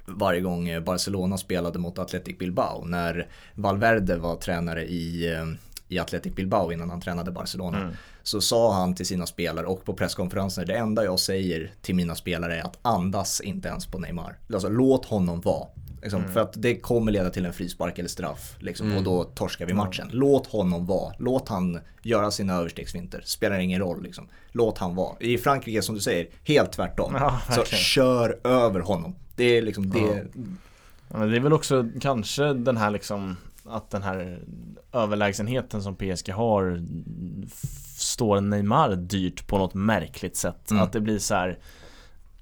[0.06, 2.86] varje gång Barcelona spelade mot Athletic Bilbao.
[2.86, 5.46] När Valverde var tränare i, eh,
[5.88, 7.78] i Athletic Bilbao innan han tränade Barcelona.
[7.78, 7.94] Mm
[8.28, 12.16] så sa han till sina spelare och på presskonferenser, det enda jag säger till mina
[12.16, 14.38] spelare är att andas inte ens på Neymar.
[14.54, 15.68] Alltså låt honom vara.
[16.02, 16.34] Liksom, mm.
[16.34, 18.98] För att det kommer leda till en frispark eller straff liksom, mm.
[18.98, 20.10] och då torskar vi matchen.
[20.12, 21.14] Låt honom vara.
[21.20, 23.22] Låt han göra sina överstegsvinter.
[23.26, 24.04] Spelar ingen roll.
[24.04, 24.28] Liksom.
[24.52, 25.16] Låt han vara.
[25.20, 27.16] I Frankrike som du säger, helt tvärtom.
[27.16, 29.16] Ja, så kör över honom.
[29.36, 30.00] Det är liksom det.
[30.00, 30.44] Ja.
[31.10, 33.38] Ja, men det är väl också kanske den här liksom
[33.70, 34.40] att den här
[34.94, 36.82] överlägsenheten som PSG har
[37.98, 40.72] står Neymar dyrt på något märkligt sätt.
[40.72, 40.84] Mm.
[40.84, 41.60] Att det blir så här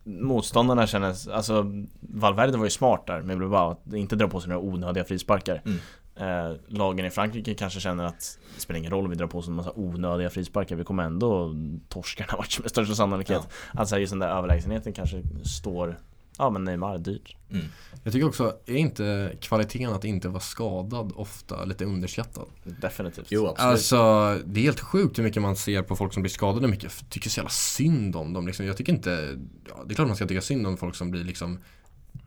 [0.08, 4.50] Motståndarna känner, alltså Valverde var ju smart där med Bilbao att inte dra på sig
[4.50, 5.62] några onödiga frisparkar.
[5.66, 5.80] Mm.
[6.16, 9.38] Eh, lagen i Frankrike kanske känner att det spelar ingen roll om vi drar på
[9.38, 11.56] oss en massa onödiga frisparkar, vi kommer ändå
[11.90, 13.48] torska den här matchen med största sannolikhet.
[13.74, 13.80] Ja.
[13.80, 15.98] Alltså just den där överlägsenheten kanske står
[16.38, 17.36] Ja men Neymar är dyrt.
[17.52, 17.66] Mm.
[18.04, 22.46] Jag tycker också, är inte kvaliteten att inte vara skadad ofta lite underskattad?
[22.64, 23.28] Definitivt.
[23.30, 23.72] Jo, absolut.
[23.72, 23.98] Alltså,
[24.46, 26.84] det är helt sjukt hur mycket man ser på folk som blir skadade mycket.
[26.84, 28.66] Jag tycker så jävla synd om dem liksom.
[28.66, 31.24] Jag tycker inte, ja, det är klart man ska tycka synd om folk som blir
[31.24, 31.60] liksom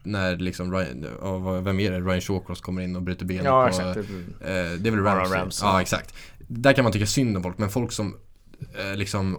[0.03, 2.01] när liksom, Ryan, vem är det?
[2.01, 3.97] Ryan Shawcross kommer in och bryter benet ja, på, exakt.
[3.99, 4.05] Eh,
[4.41, 5.39] det är väl Ramsey?
[5.39, 6.15] Rams, ja, exakt.
[6.39, 8.17] Där kan man tycka synd om folk, men folk som
[8.79, 9.39] eh, liksom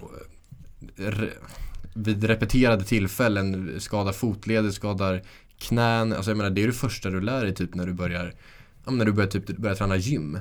[2.00, 5.22] vid repeterade tillfällen skadar fotleder, skadar
[5.58, 6.14] knän.
[6.14, 8.34] Alltså jag menar det är det första du lär dig typ när du börjar,
[8.86, 10.40] ja, när du börjar, typ, börjar träna gym.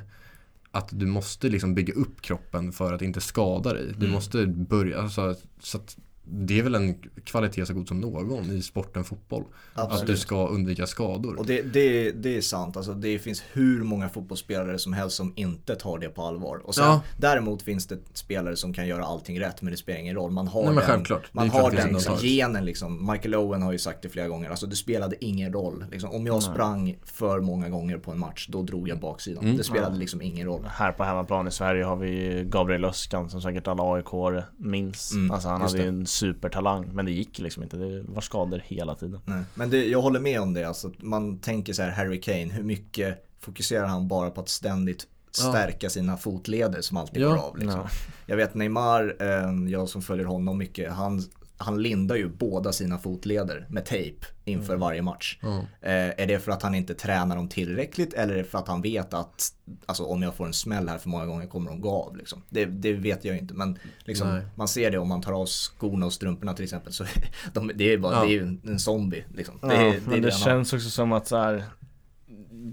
[0.71, 3.87] Att du måste liksom bygga upp kroppen för att inte skada dig.
[3.87, 4.11] Du mm.
[4.11, 5.97] måste börja, alltså, så att
[6.31, 9.45] det är väl en kvalitet så god som någon i sporten fotboll.
[9.75, 10.01] Absolut.
[10.01, 11.39] Att du ska undvika skador.
[11.39, 12.77] Och det, det, det är sant.
[12.77, 16.57] Alltså, det finns hur många fotbollsspelare som helst som inte tar det på allvar.
[16.65, 17.03] Och sen, ja.
[17.17, 20.31] Däremot finns det spelare som kan göra allting rätt men det spelar ingen roll.
[20.31, 23.11] Man har Nej, den, man har den liksom, genen liksom.
[23.13, 24.51] Michael Owen har ju sagt det flera gånger.
[24.51, 25.85] Alltså det spelade ingen roll.
[25.91, 26.43] Liksom, om jag Nej.
[26.43, 29.45] sprang för många gånger på en match då drog jag baksidan.
[29.45, 29.57] Mm.
[29.57, 29.99] Det spelade ja.
[29.99, 30.67] liksom ingen roll.
[30.69, 35.13] Här på hemmaplan i Sverige har vi Gabriel Öskan som säkert alla AIK minns.
[35.13, 37.77] Mm, alltså han hade ju en supertalang men det gick liksom inte.
[37.77, 39.21] Det var skador hela tiden.
[39.25, 39.43] Nej.
[39.55, 40.65] Men det, jag håller med om det.
[40.65, 45.07] Alltså, man tänker så här Harry Kane, hur mycket fokuserar han bara på att ständigt
[45.31, 45.91] stärka ja.
[45.91, 47.29] sina fotleder som alltid ja.
[47.29, 47.59] går av.
[47.59, 47.87] Liksom.
[48.27, 51.25] Jag vet Neymar, eh, jag som följer honom mycket, han
[51.59, 54.81] han lindar ju båda sina fotleder med tejp inför mm.
[54.81, 55.39] varje match.
[55.43, 55.59] Mm.
[55.59, 58.69] Eh, är det för att han inte tränar dem tillräckligt eller är det för att
[58.69, 59.53] han vet att
[59.87, 62.17] alltså, om jag får en smäll här för många gånger kommer de gå av?
[62.17, 62.43] Liksom.
[62.49, 66.07] Det, det, vet jag inte men liksom, man ser det om man tar av skorna
[66.07, 66.93] och strumporna till exempel.
[66.93, 67.05] Så
[67.53, 68.25] de, det är bara ja.
[68.25, 69.25] det är en zombie.
[69.35, 69.59] Liksom.
[69.63, 71.65] Ja, det, det, men det känns också som att så här,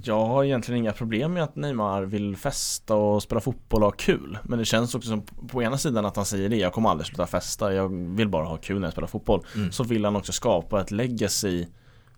[0.03, 3.97] jag har egentligen inga problem med att Neymar vill festa och spela fotboll och ha
[3.97, 6.89] kul Men det känns också som på ena sidan att han säger det, jag kommer
[6.89, 9.71] aldrig sluta festa, jag vill bara ha kul när jag spelar fotboll mm.
[9.71, 11.65] Så vill han också skapa ett legacy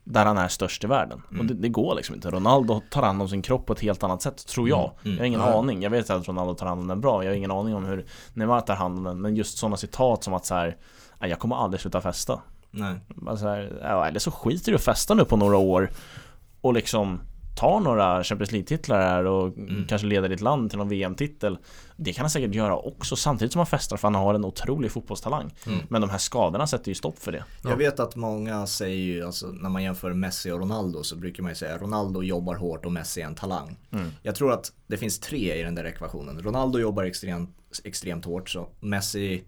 [0.04, 1.22] där han är störst i världen.
[1.30, 1.40] Mm.
[1.40, 2.30] Och det, det, går liksom inte.
[2.30, 4.92] Ronaldo tar hand om sin kropp på ett helt annat sätt, tror jag.
[4.92, 4.96] Mm.
[5.04, 5.14] mm.
[5.14, 5.60] Jag har ingen ja.
[5.60, 5.82] aning.
[5.82, 7.24] Jag vet att Ronaldo tar hand om den bra.
[7.24, 9.22] Jag har ingen aning om hur Neymar tar hand om den.
[9.22, 10.78] Men just sådana citat som att så här,
[11.20, 12.42] jag kommer aldrig sluta festa.
[12.72, 12.96] Nej.
[13.28, 13.60] Alltså här,
[14.08, 15.92] eller så skiter du i att festa nu på några år
[16.62, 17.20] och liksom
[17.58, 19.86] tar några Champions League-titlar här och mm.
[19.88, 21.58] kanske leder ditt land till någon VM-titel
[21.96, 24.92] Det kan han säkert göra också samtidigt som han festar för han har en otrolig
[24.92, 25.80] fotbollstalang mm.
[25.90, 29.26] Men de här skadorna sätter ju stopp för det Jag vet att många säger ju,
[29.26, 32.86] alltså när man jämför Messi och Ronaldo så brukar man ju säga Ronaldo jobbar hårt
[32.86, 34.10] och Messi är en talang mm.
[34.22, 37.50] Jag tror att det finns tre i den där ekvationen Ronaldo jobbar extremt,
[37.84, 39.44] extremt hårt så Messi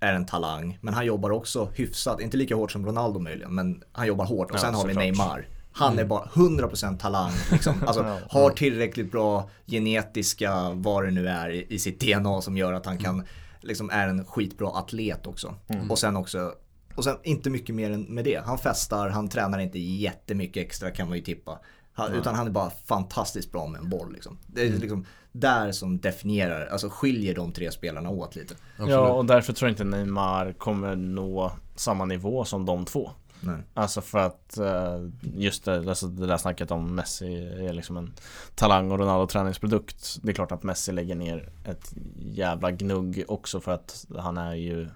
[0.00, 3.82] är en talang, men han jobbar också hyfsat, inte lika hårt som Ronaldo möjligen, men
[3.92, 4.50] han jobbar hårt.
[4.50, 5.46] Och sen har vi Neymar.
[5.72, 6.08] Han är mm.
[6.08, 7.74] bara 100% talang, liksom.
[7.86, 12.86] alltså, har tillräckligt bra genetiska, vad det nu är, i sitt DNA som gör att
[12.86, 13.24] han kan,
[13.60, 15.54] liksom är en skitbra atlet också.
[15.68, 15.90] Mm.
[15.90, 16.52] Och sen också,
[16.94, 18.42] och sen inte mycket mer än med det.
[18.46, 21.58] Han festar, han tränar inte jättemycket extra kan man ju tippa.
[21.92, 22.20] Han, mm.
[22.20, 24.38] Utan han är bara fantastiskt bra med en boll liksom.
[24.46, 24.80] Det är mm.
[24.80, 28.54] liksom där som definierar, alltså skiljer de tre spelarna åt lite.
[28.76, 28.90] Absolut.
[28.90, 33.10] Ja, och därför tror jag inte Neymar kommer nå samma nivå som de två.
[33.42, 33.62] Nej.
[33.74, 38.12] Alltså för att eh, just det, alltså det där snacket om Messi är liksom en
[38.54, 40.18] talang och Ronaldo träningsprodukt.
[40.22, 44.54] Det är klart att Messi lägger ner ett jävla gnugg också för att han är
[44.54, 44.88] ju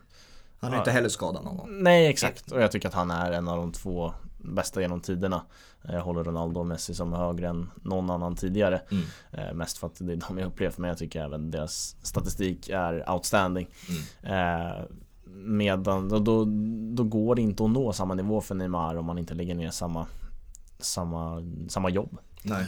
[0.59, 1.83] Han är inte heller skadad någon gång.
[1.83, 5.43] Nej exakt och jag tycker att han är en av de två bästa genom tiderna.
[5.83, 8.83] Jag håller Ronaldo och Messi som högre än någon annan tidigare.
[8.91, 9.05] Mm.
[9.33, 12.69] Eh, mest för att det är de jag upplevt men jag tycker även deras statistik
[12.69, 13.69] är outstanding.
[14.23, 14.87] Mm.
[15.45, 16.45] Medan, då, då,
[16.95, 19.71] då går det inte att nå samma nivå för Neymar om man inte lägger ner
[19.71, 20.07] samma,
[20.79, 22.19] samma, samma jobb.
[22.43, 22.67] Nej.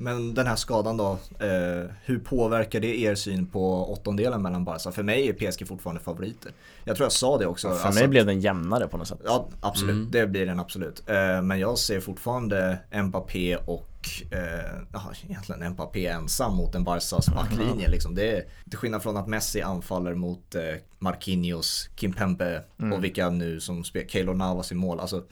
[0.00, 4.92] Men den här skadan då, eh, hur påverkar det er syn på åttondelen mellan Barca?
[4.92, 6.52] För mig är PSG fortfarande favoriter.
[6.84, 7.68] Jag tror jag sa det också.
[7.68, 9.20] för alltså, mig blev den jämnare på något sätt.
[9.24, 9.94] Ja, absolut.
[9.94, 10.10] Mm.
[10.10, 11.02] Det blir den absolut.
[11.06, 13.90] Eh, men jag ser fortfarande Mbappé och
[14.30, 17.72] eh, egentligen Mbappé ensam mot en Barcas backlinje.
[17.72, 17.90] Mm.
[17.90, 18.14] Liksom.
[18.14, 20.62] Det är till skillnad från att Messi anfaller mot eh,
[20.98, 22.92] Marquinhos, Kimpembe mm.
[22.92, 25.00] och vilka nu som spelar, Keylor Navas i mål.
[25.00, 25.22] Alltså,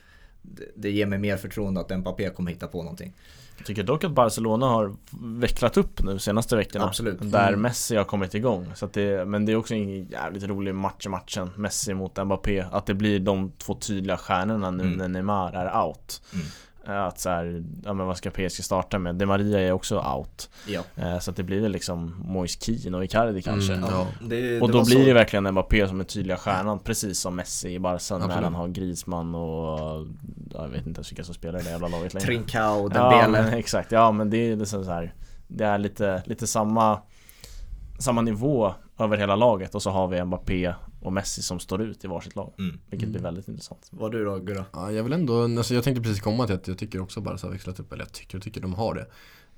[0.43, 3.15] det, det ger mig mer förtroende att Mbappé kommer hitta på någonting.
[3.59, 7.19] Jag tycker dock att Barcelona har vecklat upp nu senaste veckorna Absolut.
[7.21, 7.61] Där mm.
[7.61, 11.09] Messi har kommit igång så det, Men det är också en jävligt rolig match i
[11.09, 14.99] matchen Messi mot Mbappé Att det blir de två tydliga stjärnorna nu mm.
[14.99, 16.47] när Neymar är out mm.
[16.89, 19.15] Att så här, ja men vad ska PSG starta med?
[19.15, 20.83] De Maria är också out ja.
[20.97, 24.07] Eh, så att det blir väl liksom Moise Keane och Icardi kanske mm, ja.
[24.21, 25.05] det, Och då blir så...
[25.05, 28.69] det verkligen Mbappé som är tydliga stjärnan Precis som Messi i Barca när han har
[28.69, 30.07] Griezmann och
[30.53, 33.59] Jag vet inte ens vilka som spelar i det jävla laget längre Trincao, Dembele ja,
[33.59, 35.15] exakt, ja men det är liksom så här
[35.47, 37.01] Det är lite, lite samma
[37.99, 42.05] Samma nivå över hela laget och så har vi Mbappé och Messi som står ut
[42.05, 42.53] i varsitt lag.
[42.59, 42.79] Mm.
[42.91, 43.23] Vilket blir mm.
[43.23, 43.89] väldigt intressant.
[43.91, 44.65] Vad du då Gurra?
[44.73, 47.47] Ja, jag vill ändå, alltså jag tänkte precis komma till att jag tycker också Barca
[47.47, 49.07] har växlat upp, eller jag tycker och tycker de har det.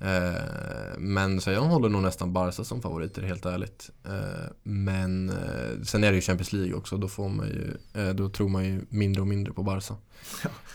[0.01, 3.89] Eh, men så jag håller nog nästan Barca som favoriter helt ärligt.
[4.05, 7.77] Eh, men eh, sen är det ju Champions League också, då får man ju,
[8.13, 9.95] då tror man ju mindre och mindre på Barca.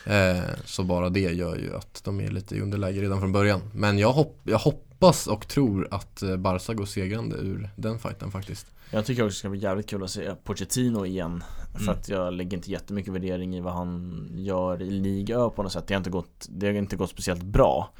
[0.06, 3.60] Eh, så bara det gör ju att de är lite i underläge redan från början.
[3.74, 8.66] Men jag, hopp, jag hoppas och tror att Barca går segrande ur den fighten faktiskt.
[8.90, 11.44] Jag tycker också det ska bli jävligt kul att se Pochettino igen
[11.76, 11.94] För mm.
[11.94, 15.86] att jag lägger inte jättemycket värdering i vad han gör i Liga på något sätt.
[15.86, 17.90] Det har inte gått, det har inte gått speciellt bra.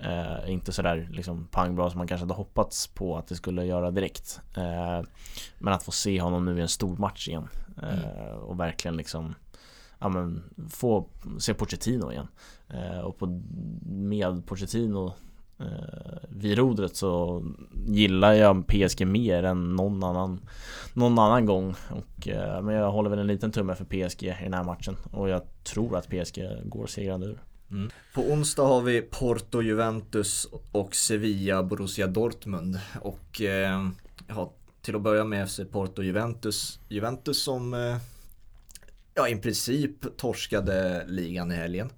[0.00, 3.90] Eh, Inte sådär liksom pangbra som man kanske hade hoppats på att det skulle göra
[3.90, 4.40] direkt.
[4.56, 5.02] Eh,
[5.58, 7.48] Men att få se honom nu i en stor match igen.
[7.82, 8.38] Eh, mm.
[8.38, 9.34] Och verkligen liksom
[10.02, 11.06] Ja men få
[11.38, 12.28] se Pochettino igen.
[12.68, 13.42] Eh, Och på,
[13.86, 15.14] med Pochettino
[15.60, 17.44] Eh, vid rodret så
[17.86, 20.40] gillar jag PSG mer än någon annan
[20.92, 21.74] Någon annan gång.
[21.90, 24.96] Och, eh, Men jag håller väl en liten tumme för PSG i den här matchen.
[25.12, 27.38] Och jag tror att PSG går segrande ur.
[27.70, 27.90] Mm.
[28.14, 32.80] På onsdag har vi Porto, Juventus och Sevilla, Borussia Dortmund.
[33.00, 33.88] Och eh,
[34.28, 36.80] ja, till att börja med FC Porto, Juventus.
[36.88, 37.96] Juventus som eh,
[39.14, 41.86] Ja i princip torskade ligan i helgen.
[41.86, 41.92] Eh,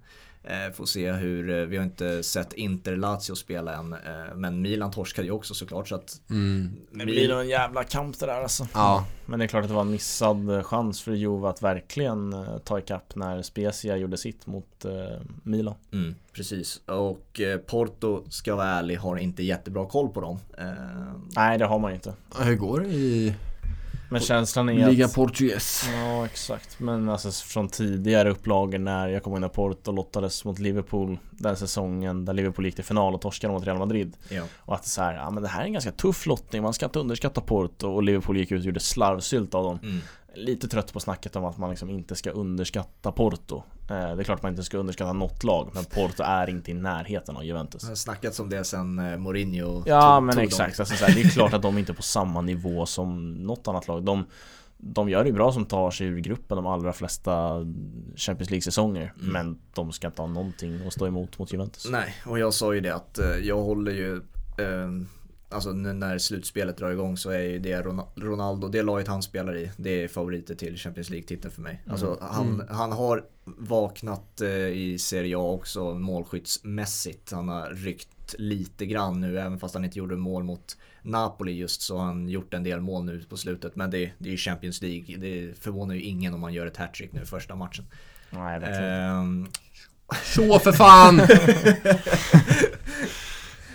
[0.73, 3.93] får se hur, eh, vi har inte sett Inter Lazio spela än.
[3.93, 6.71] Eh, men Milan torskade ju också såklart så att mm.
[6.91, 8.67] Det blir nog en jävla kamp det där alltså.
[8.73, 9.05] Ja.
[9.25, 12.79] Men det är klart att det var en missad chans för Juve att verkligen ta
[12.79, 14.85] ikapp när Spezia gjorde sitt mot
[15.43, 15.75] Milan.
[15.91, 16.81] Mm, precis.
[16.85, 20.39] Och Porto, ska jag vara ärlig, har inte jättebra koll på dem.
[21.35, 22.13] Nej, det har man inte.
[22.39, 23.33] Hur går det i
[24.13, 25.89] men känslan är Liga att, Portugues.
[25.93, 26.79] Ja exakt.
[26.79, 31.57] Men alltså från tidigare upplagor när jag kommer ihåg när Porto lottades mot Liverpool Den
[31.57, 34.17] säsongen där Liverpool gick till final och torskade mot Real Madrid.
[34.29, 34.43] Ja.
[34.57, 36.61] Och att det så här, ja men det här är en ganska tuff lottning.
[36.61, 37.87] Man ska inte underskatta Porto.
[37.87, 39.79] Och Liverpool gick ut och gjorde slarvsylt av dem.
[39.83, 39.99] Mm.
[40.35, 43.63] Lite trött på snacket om att man liksom inte ska underskatta Porto.
[43.89, 46.73] Eh, det är klart man inte ska underskatta något lag, men Porto är inte i
[46.73, 47.81] närheten av Juventus.
[47.81, 50.79] Det har snackats om det sen eh, Mourinho Ja, tog, men tog exakt.
[50.79, 54.03] Alltså, det är klart att de inte är på samma nivå som något annat lag.
[54.03, 54.25] De,
[54.77, 57.65] de gör det bra som tar sig ur gruppen de allra flesta
[58.15, 59.33] Champions League-säsonger mm.
[59.33, 62.73] Men de ska inte ha någonting att stå emot mot Juventus Nej, och jag sa
[62.73, 64.15] ju det att eh, jag håller ju
[64.57, 64.89] eh,
[65.53, 67.81] Alltså när slutspelet drar igång så är ju det
[68.15, 71.81] Ronaldo, det laget han spelar i, det är favoriter till Champions League-titeln för mig.
[71.89, 72.17] Alltså mm.
[72.21, 72.67] han, mm.
[72.69, 77.31] han har vaknat eh, i Serie A också målskyttsmässigt.
[77.31, 81.81] Han har ryckt lite grann nu, även fast han inte gjorde mål mot Napoli just
[81.81, 83.75] så har han gjort en del mål nu på slutet.
[83.75, 86.77] Men det, det är ju Champions League, det förvånar ju ingen om man gör ett
[86.77, 87.85] hattrick nu första matchen.
[88.29, 89.47] Nej, det ehm...
[90.23, 91.17] Så för fan!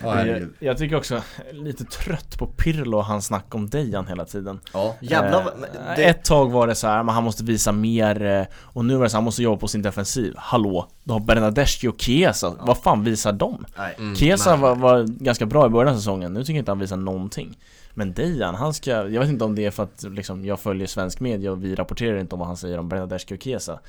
[0.03, 4.59] Jag, jag, tycker också, lite trött på Pirlo och hans snack om Dejan hela tiden.
[4.73, 6.03] Ja, jävlar eh, det...
[6.03, 8.99] Ett tag var det så här, men han måste visa mer eh, Och nu är
[8.99, 10.33] det så här, han måste jobba på sin defensiv.
[10.37, 12.65] Hallå, du har Bernadeschi och Chiesa, ja.
[12.65, 13.65] vad fan visar de?
[13.97, 16.79] Mm, Chiesa var, var, ganska bra i början av säsongen, nu tycker jag inte han
[16.79, 17.57] visar någonting.
[17.93, 20.87] Men Dejan, han ska, jag vet inte om det är för att liksom, jag följer
[20.87, 23.79] svensk media och vi rapporterar inte om vad han säger om Bernadeschi och Chiesa.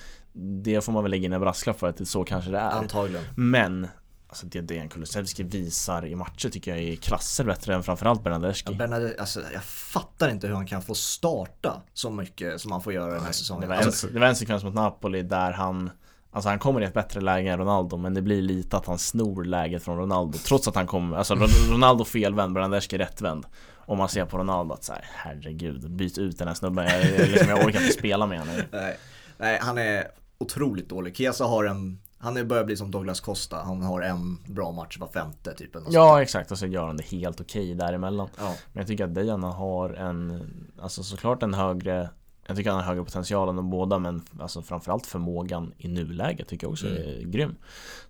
[0.63, 2.71] Det får man väl lägga in en brasklapp för att det så kanske det är.
[2.71, 3.25] Antagligen.
[3.35, 3.89] Men
[4.31, 8.63] Alltså det Dejan Kulusevski visar i matcher tycker jag är klasser bättre än framförallt Bernadeschi.
[8.67, 12.83] Ja, Bernadeschi, alltså jag fattar inte hur han kan få starta så mycket som han
[12.83, 13.61] får göra den här säsongen.
[13.61, 15.91] Det var en, alltså, det var en sekvens mot Napoli där han
[16.33, 18.99] Alltså han kommer i ett bättre läge än Ronaldo men det blir lite att han
[18.99, 21.35] snor läget från Ronaldo Trots att han kommer, alltså
[21.71, 23.47] Ronaldo felvänd, Bernadeschi rättvänd.
[23.77, 27.05] Om man ser på Ronaldo att så här, herregud, byt ut den här snubben, jag,
[27.05, 28.57] jag, liksom, jag orkar inte spela med honom.
[28.73, 28.97] Nej,
[29.39, 30.07] nej han är
[30.39, 31.17] otroligt dålig.
[31.17, 35.09] Kesa har en han börjar bli som Douglas Costa, han har en bra match var
[35.09, 36.51] femte typ Ja exakt.
[36.51, 38.29] Och så gör han det helt okej okay däremellan.
[38.39, 38.55] Ja.
[38.73, 42.11] Men jag tycker att Dejana har en Alltså såklart en högre
[42.51, 46.49] Jag tycker han har högre potential än de båda men alltså framförallt förmågan i nuläget
[46.49, 47.03] tycker jag också mm.
[47.03, 47.57] är grym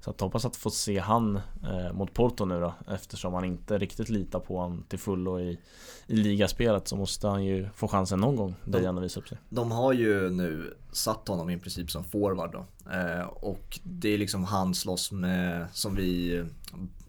[0.00, 3.79] Så att hoppas att få se han eh, mot Porto nu då Eftersom han inte
[3.79, 5.59] riktigt litar på honom till fullo i,
[6.07, 9.70] i ligaspelet så måste han ju få chansen någon gång Dejana visar upp sig De
[9.70, 14.44] har ju nu satt honom i princip som forward då Eh, och det är liksom
[14.44, 16.44] han slåss med, som vi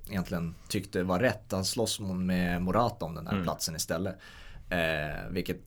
[0.09, 3.43] egentligen tyckte var rätt, han slåss med Morata om den här mm.
[3.43, 4.15] platsen istället.
[4.69, 5.57] Eh, vilket,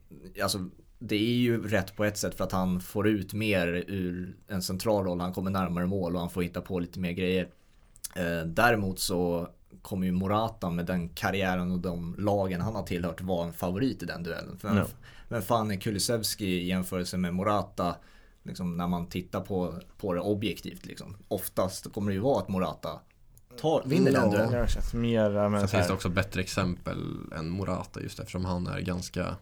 [0.43, 0.59] alltså
[0.99, 4.63] det är ju rätt på ett sätt för att han får ut mer ur en
[4.63, 7.49] central roll, han kommer närmare mål och han får hitta på lite mer grejer.
[8.17, 9.49] Eh, däremot så
[9.83, 14.03] kommer ju Morata med den karriären och de lagen han har tillhört vara en favorit
[14.03, 14.59] i den duellen.
[14.59, 14.85] För no.
[15.29, 17.97] Men fan är Kulusevski i jämförelse med Morata
[18.43, 20.87] liksom, när man tittar på, på det objektivt.
[20.87, 21.17] Liksom.
[21.29, 23.01] Oftast kommer det ju vara att Morata
[23.61, 24.69] tar, vinner ja, den duellen.
[24.93, 26.99] Mer, men Sen finns det också bättre exempel
[27.37, 29.37] än Morata just eftersom han är ganska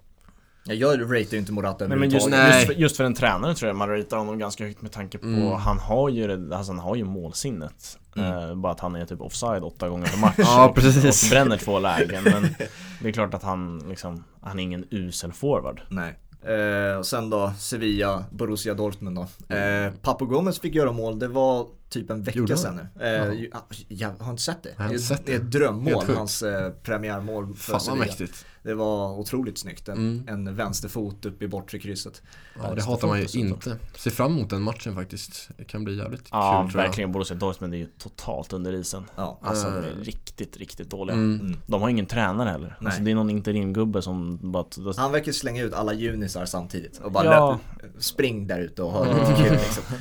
[0.65, 3.69] jag ratear ju inte Morata Nej men just, just, för, just för en tränare tror
[3.69, 5.53] jag man ratear honom ganska högt med tanke på mm.
[5.53, 8.33] Han har ju alltså, han har ju målsinnet mm.
[8.33, 11.57] uh, Bara att han är typ offside åtta gånger per match Ja precis Och bränner
[11.57, 12.43] två lägen Men
[13.01, 17.31] det är klart att han liksom Han är ingen usel forward Nej Eh, och sen
[17.31, 19.55] då Sevilla, Borussia Dortmund då.
[19.57, 23.07] Eh, Papo Gomez fick göra mål, det var typ en vecka Gjorde sedan nu.
[23.07, 23.67] Eh, ja.
[23.89, 24.71] Jag har inte sett det.
[24.77, 25.33] Jag har inte sett det.
[25.33, 28.05] det är ett drömmål, hans eh, premiärmål för Fan, Sevilla.
[28.05, 28.47] Mäktigt.
[28.63, 29.89] Det var otroligt snyggt.
[29.89, 30.29] En, mm.
[30.29, 32.23] en vänsterfot upp i bortre krysset.
[32.63, 33.77] Ja, det hatar man ju inte.
[33.97, 35.49] Ser fram emot den matchen faktiskt.
[35.57, 37.13] Det kan bli jävligt ja, kul Ja, verkligen.
[37.13, 39.05] Borussia Dortmund är ju totalt under isen.
[39.17, 39.39] Ja.
[39.43, 41.17] Alltså, de är riktigt, riktigt dåliga.
[41.17, 41.41] Mm.
[41.41, 41.57] mm.
[41.67, 42.77] De har ingen tränare heller.
[42.81, 44.65] Alltså, det är någon interimgubbe som bara...
[44.97, 47.59] Han verkar slänga ut alla junisar samtidigt och bara ja.
[47.99, 49.85] spring där ute och ha lite kul liksom.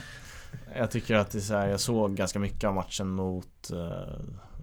[0.75, 3.79] Jag tycker att det är så här, jag såg ganska mycket av matchen mot uh,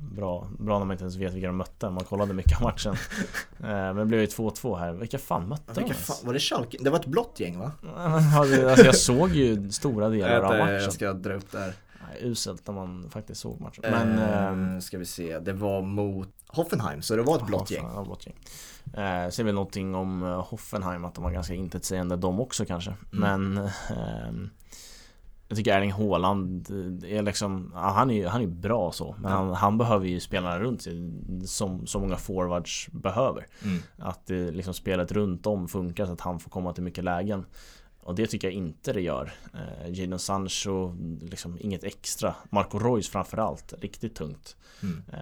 [0.01, 1.91] bra, bra när man inte ens vet vilka de mötte.
[1.91, 2.93] Man kollade mycket av matchen.
[2.93, 2.99] uh,
[3.61, 4.93] men det blev ju 2-2 här.
[4.93, 5.95] Vilka fan mötte vilka de?
[5.95, 6.79] Fan, var det Schalke?
[6.81, 7.73] Det var ett blått gäng va?
[8.37, 10.75] alltså, jag såg ju stora delar av matchen.
[10.75, 11.73] Jag ska dra upp där.
[12.21, 13.85] uselt när man faktiskt såg matchen.
[13.91, 14.19] Men,
[14.75, 17.87] uh, ska vi se, det var mot Hoffenheim, så det var ett blått gäng.
[17.95, 18.37] Ja, blått gäng.
[18.95, 22.95] Eh, ser väl någonting om Hoffenheim, att de var ganska intetsägande de också kanske.
[23.13, 23.53] Mm.
[23.53, 24.51] Men eh,
[25.49, 26.71] jag tycker Erling Haaland
[27.05, 30.59] är liksom, ja, han är han är bra så Men han, han, behöver ju spelarna
[30.59, 31.11] runt sig
[31.45, 33.79] Som så många forwards behöver mm.
[33.99, 37.45] Att det, liksom spelet runt om funkar så att han får komma till mycket lägen
[38.09, 39.33] och det tycker jag inte det gör.
[39.55, 42.35] Eh, Jadon Sancho, liksom inget extra.
[42.51, 44.57] Marco Reus framförallt, riktigt tungt.
[44.83, 45.03] Mm.
[45.13, 45.19] Eh,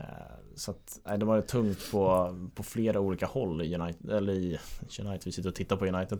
[0.56, 4.58] så att, nej, det var tungt på, på flera olika håll i United, eller i
[5.00, 6.18] United, vi sitter och tittar på United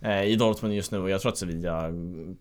[0.00, 1.90] eh, I Dortmund just nu och jag tror att Sevilla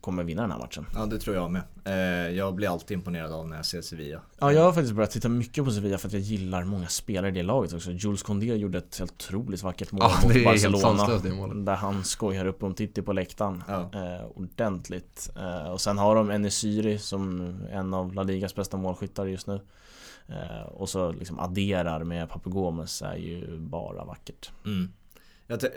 [0.02, 0.86] kommer vinna den här matchen.
[0.94, 1.62] Ja det tror jag med.
[1.86, 4.22] Eh, Jag blir alltid imponerad av när jag ser Sevilla.
[4.40, 7.28] Ja jag har faktiskt börjat titta mycket på Sevilla för att jag gillar många spelare
[7.30, 7.92] i det laget också.
[7.92, 12.64] Jules Condé gjorde ett helt otroligt vackert mål ja, mot Barcelona Där han skojar upp
[12.64, 13.64] om Titti på läktaren.
[13.68, 13.80] Ja.
[13.94, 15.30] eh, Ordentligt.
[15.36, 17.42] Eh, Och sen har de Enesyri som
[17.72, 19.60] en av La Ligas bästa målskyttar just nu
[20.28, 24.52] Eh, och så liksom adderar med Papagomes är ju bara vackert.
[24.66, 24.94] Mm.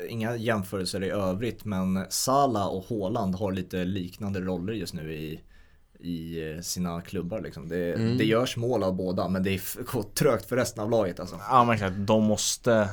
[0.08, 5.40] inga jämförelser i övrigt men Sala och Haaland har lite liknande roller just nu i
[6.00, 7.68] i eh, sina klubbar liksom.
[7.68, 8.18] Det, mm.
[8.18, 11.36] det görs mål av båda men det är trögt för resten av laget alltså.
[11.48, 12.88] Ja men exakt, de måste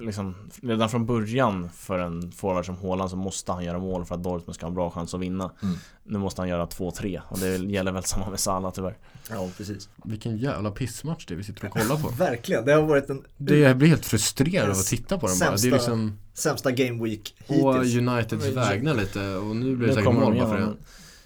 [0.00, 4.14] liksom Redan från början för en forward som Haaland så måste han göra mål för
[4.14, 5.50] att Dortmund ska ha en bra chans att vinna.
[5.62, 5.76] Mm.
[6.04, 8.96] Nu måste han göra 2-3 och det gäller väl samma med Salah tyvärr.
[9.30, 9.88] Ja precis.
[10.04, 12.08] Vilken jävla pissmatch det vi sitter och kollar på.
[12.18, 15.38] Verkligen, det har varit en Det jag blir helt frustrerad av att titta på den
[15.38, 15.56] bara.
[15.56, 17.64] Det är liksom Sämsta game week hittills.
[17.64, 20.74] Och Uniteds vägnar lite och nu blir det säkert mål bara för det.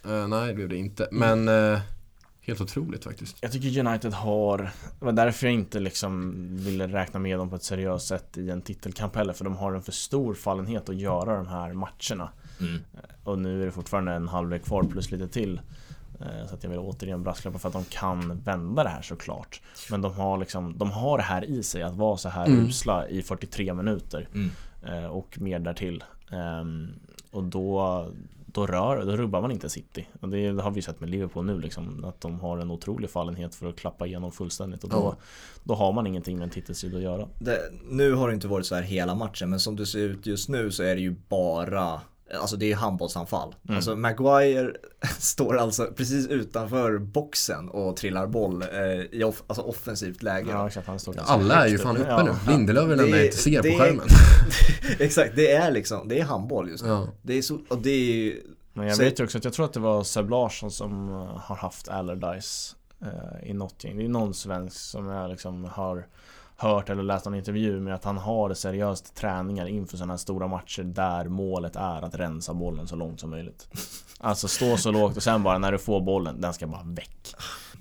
[0.07, 1.09] Uh, nej, det blev det inte.
[1.13, 1.81] Men uh,
[2.41, 3.37] helt otroligt faktiskt.
[3.41, 4.59] Jag tycker United har,
[4.99, 8.51] det var därför jag inte liksom ville räkna med dem på ett seriöst sätt i
[8.51, 9.33] en titelkamp heller.
[9.33, 12.31] För de har en för stor fallenhet att göra de här matcherna.
[12.61, 12.75] Mm.
[12.75, 15.61] Eh, och nu är det fortfarande en halvlek kvar plus lite till.
[16.49, 19.61] Så att jag vill återigen brasklappa för att de kan vända det här såklart.
[19.91, 22.67] Men de har liksom, de har det här i sig att vara så här mm.
[22.67, 24.29] usla i 43 minuter.
[24.35, 25.11] Mm.
[25.11, 26.05] Och mer därtill.
[26.31, 26.95] Ehm,
[27.31, 28.07] och då,
[28.53, 30.09] då, rör, då rubbar man inte City.
[30.21, 33.11] Och det, det har vi sett med Liverpool nu liksom, att de har en otrolig
[33.11, 35.17] fallenhet för att klappa igenom fullständigt och då, ja.
[35.65, 37.29] då har man ingenting med en titelstrid att göra.
[37.39, 37.59] Det,
[37.91, 40.49] nu har det inte varit så här hela matchen men som det ser ut just
[40.49, 42.01] nu så är det ju bara
[42.41, 43.55] Alltså det är handbollsanfall.
[43.65, 43.77] Mm.
[43.77, 44.73] Alltså Maguire
[45.19, 48.69] står alltså precis utanför boxen och trillar boll eh,
[49.13, 50.51] i off alltså offensivt läge.
[50.51, 50.71] Ja,
[51.19, 52.23] Alla är ju fan uppe ja.
[52.23, 52.53] nu.
[52.53, 54.07] Lindelöf är den enda jag inte ser på skärmen.
[54.99, 56.91] exakt, det är liksom, det är handboll just nu.
[56.91, 57.09] Ja.
[57.23, 58.37] Det är så, och det är
[58.73, 61.09] Men jag så, vet ju också att jag tror att det var Seb Larsson som
[61.09, 63.97] eh, har haft Allardyce eh, i något gäng.
[63.97, 66.07] Det är någon svensk som jag liksom har
[66.63, 70.47] hört eller läst någon intervju med att han har seriöst träningar inför sådana här stora
[70.47, 73.69] matcher där målet är att rensa bollen så långt som möjligt.
[74.19, 77.35] Alltså stå så lågt och sen bara när du får bollen, den ska bara väck.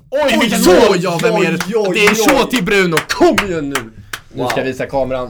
[0.09, 0.95] Oj, vilken så!
[0.99, 1.93] Ja, vem är det?
[1.93, 3.91] Det är så till Bruno, kom igen nu!
[4.33, 5.29] Nu ska jag visa kameran.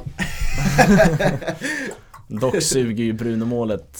[2.27, 3.99] Dock suger ju Bruno-målet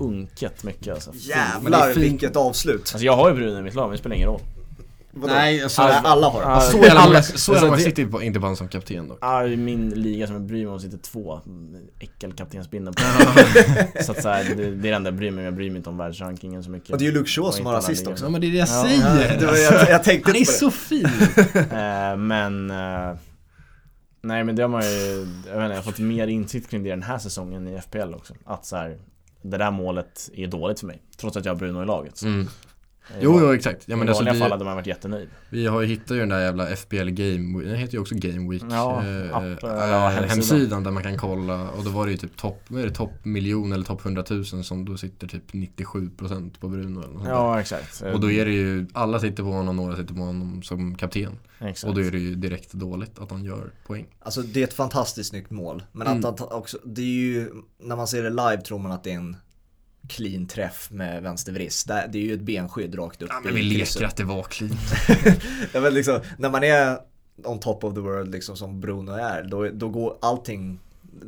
[0.00, 1.10] unket mycket alltså.
[1.14, 2.80] Jävlar vilket avslut!
[2.80, 4.40] Alltså jag har ju Bruno i mitt lag, men det spelar ingen roll.
[5.14, 5.34] Vadå?
[5.34, 6.60] Nej, alltså, alla, alla har det.
[6.60, 9.18] så är alla, så är alltså, sitter på, inte bara som kapten dock.
[9.20, 11.40] Ja, i min liga som jag bryr mig om sitter två
[11.98, 13.02] äckelkaptensbindeln på.
[14.02, 15.44] så att så här, det, det är det enda jag bryr mig om.
[15.44, 16.90] Jag bryr mig inte om världsrankingen så mycket.
[16.90, 18.24] Och det är ju Luke Shaw som har assist också.
[18.24, 18.82] Ja, men det är det jag ja.
[18.82, 19.40] säger.
[19.40, 21.06] det var, jag, jag tänkte Han är så fin.
[21.06, 23.16] uh, men uh,
[24.22, 26.82] Nej men det har man ju, jag vet inte, jag har fått mer insikt kring
[26.82, 28.34] det den här säsongen i FPL också.
[28.44, 28.98] Att så här,
[29.42, 31.02] det där målet är dåligt för mig.
[31.16, 32.22] Trots att jag har Bruno i laget.
[32.22, 32.48] Mm.
[33.20, 33.82] Jo, jo exakt.
[33.86, 35.28] Ja, men I alltså, vanliga vi, fall hade man varit jättenöjd.
[35.50, 38.14] Vi har ju hittat ju den där jävla FBL Game Week, den heter ju också
[38.14, 38.62] Game Week.
[38.70, 40.28] Ja, eh, app, äh, ja, hemsidan.
[40.28, 40.84] hemsidan.
[40.84, 43.72] där man kan kolla och då var det ju typ topp, är det, topp miljon
[43.72, 48.02] eller topp hundratusen som då sitter typ 97% på Bruno eller något Ja, exakt.
[48.02, 51.38] Och då är det ju, alla sitter på honom, några sitter på honom som kapten.
[51.60, 51.88] Exakt.
[51.88, 54.06] Och då är det ju direkt dåligt att han gör poäng.
[54.20, 55.82] Alltså det är ett fantastiskt snyggt mål.
[55.92, 56.50] Men att mm.
[56.50, 59.36] också, det är ju, när man ser det live tror man att det är en
[60.12, 61.86] clean träff med vänstervrist.
[61.86, 64.76] Det är ju ett benskydd rakt upp Ja men vi leker att det var clean.
[65.72, 66.98] ja, men liksom, när man är
[67.44, 70.80] on top of the world liksom som Bruno är, då, då går allting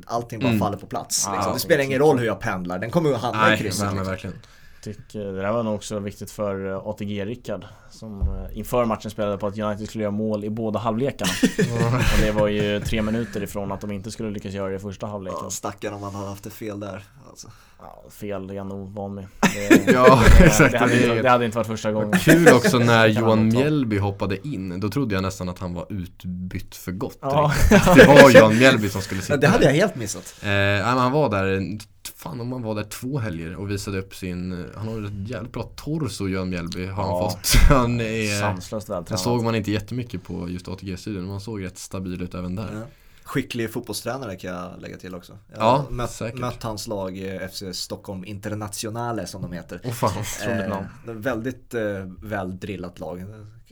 [0.06, 0.60] Allting bara mm.
[0.60, 1.28] faller på plats.
[1.34, 1.52] Liksom.
[1.52, 3.86] det spelar ingen roll hur jag pendlar, den kommer att hamna i krysset.
[3.92, 4.06] Liksom.
[4.06, 4.36] verkligen
[4.84, 9.38] tycker det där var nog också viktigt för eh, ATG-Rickard Som eh, inför matchen spelade
[9.38, 11.30] på att United skulle göra mål i båda halvlekarna
[12.14, 14.78] Och det var ju tre minuter ifrån att de inte skulle lyckas göra det i
[14.78, 17.48] första halvleken ja, Stackarn om man hade haft det fel där alltså.
[17.84, 21.56] Ja, Fel är jag nog van med det, ja, exakt det hade, det hade, inte
[21.56, 25.58] varit första gången Kul också när Johan Mjällby hoppade in Då trodde jag nästan att
[25.58, 27.52] han var utbytt för gott ja.
[27.96, 31.30] Det var Johan Mjällby som skulle sitta Det hade jag helt missat eh, Han var
[31.30, 31.78] där
[32.16, 35.52] fan om han var där två helger och visade upp sin, han har ett jävligt
[35.52, 37.54] bra torso Johan Mjällby har ja, han fått.
[37.68, 39.20] Han är, sanslöst vältränad.
[39.20, 42.68] såg man inte jättemycket på just ATG-studion, men han såg rätt stabil ut även där.
[42.72, 42.86] Ja.
[43.24, 45.38] Skicklig fotbollstränare kan jag lägga till också.
[45.48, 49.80] Jag ja, mött, mött, hans lag FC Stockholm Internationale som de heter.
[49.84, 50.12] Oh, fan,
[50.48, 51.82] eh, väldigt eh,
[52.22, 53.24] väl drillat lag.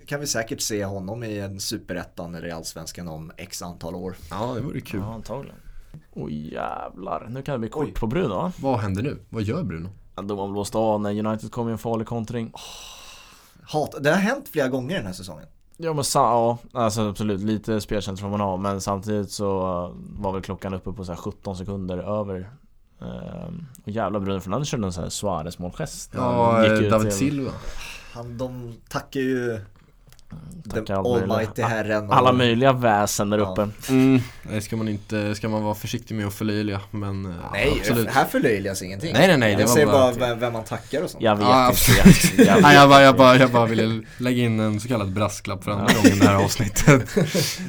[0.06, 4.14] Kan vi säkert se honom i en superettan eller i allsvenskan om x antal år.
[4.30, 5.00] Ja, det vore kul.
[5.00, 5.56] Ja, antagligen.
[6.12, 7.92] Oj jävlar, nu kan det bli kort Oj.
[7.92, 9.18] på Bruno Vad händer nu?
[9.28, 9.88] Vad gör Bruno?
[10.16, 12.60] Ja, de har blåst av när United kom i en farlig kontring oh,
[13.72, 13.94] hat.
[14.00, 15.46] Det har hänt flera gånger den här säsongen
[15.84, 19.58] Ja men ja, alltså absolut lite spelkänsla får man ha men samtidigt så
[20.18, 22.50] var väl klockan uppe på så 17 sekunder över.
[23.00, 27.18] Ehm, Och jävla Bruno Fernandes körde en sån här Suarez målgest Ja, David till...
[27.18, 27.50] Silva.
[28.14, 29.60] Han, de tackar ju
[30.64, 34.20] den almighty herren Alla möjliga väsen där uppe mm.
[34.42, 38.08] Nej, ska man inte, ska man vara försiktig med att förlöjliga men eh, Nej, absolut.
[38.08, 39.12] här förlöjligas ingenting.
[39.12, 41.22] Nej, nej, nej, det Jag säger bara- bara vem, man tackar och sånt.
[41.24, 42.42] Jag vet Ja, inte.
[42.42, 45.64] Jag, Nej, jag, bara, jag, bara, jag bara ville lägga in en så kallad brasklapp
[45.64, 47.16] för andra gången i det här avsnittet.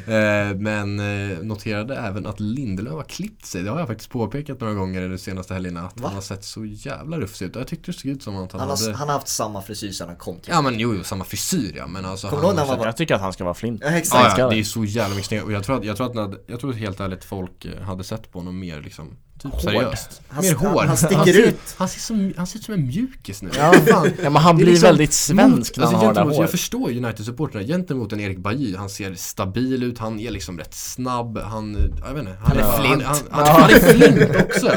[0.08, 1.00] Eh, Men
[1.32, 3.64] eh, noterade även att Lindelöf har klippt sig.
[3.64, 5.82] Det har jag faktiskt påpekat några gånger de senaste helgerna.
[5.82, 6.08] Att Va?
[6.08, 7.56] han har sett så jävla rufsig ut.
[7.56, 8.94] Och Jag tyckte det såg ut som att han, Han har, hade...
[8.98, 11.74] han har haft samma frisyr sedan han kom till Ja men jo, jo, samma frisyr
[11.78, 11.88] ja.
[11.88, 13.82] Men alltså Kommer han när han var- jag tycker att han ska vara flint.
[13.86, 14.38] Ja, exakt.
[14.38, 15.44] Ja, ja, det är så jävla mycket snyggt.
[15.46, 17.82] Och jag tror att, jag tror att, när- jag tror att helt ärligt folk eh,
[17.84, 19.62] hade sett på honom mer liksom, typ Hård.
[19.62, 20.22] seriöst.
[20.28, 20.86] Han- mer han- hård.
[20.86, 21.76] han sticker ser, ut.
[21.78, 23.50] Han ser, som, han ser ut som en mjukis nu.
[23.58, 24.10] Ja, Fan.
[24.24, 26.32] ja men han är blir liksom väldigt svensk när han alltså, har det där gentemot-
[26.34, 26.52] Jag håret.
[26.52, 28.76] förstår United-supportrarna gentemot en Erik Bajy.
[28.76, 32.38] Han ser stabil ut, han är liksom rätt snabb, han, ja, jag vet inte.
[32.44, 33.04] Han, är bara- flint.
[33.04, 34.72] Han, han, han, han är flint också.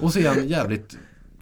[0.00, 0.96] Och så är han jävligt,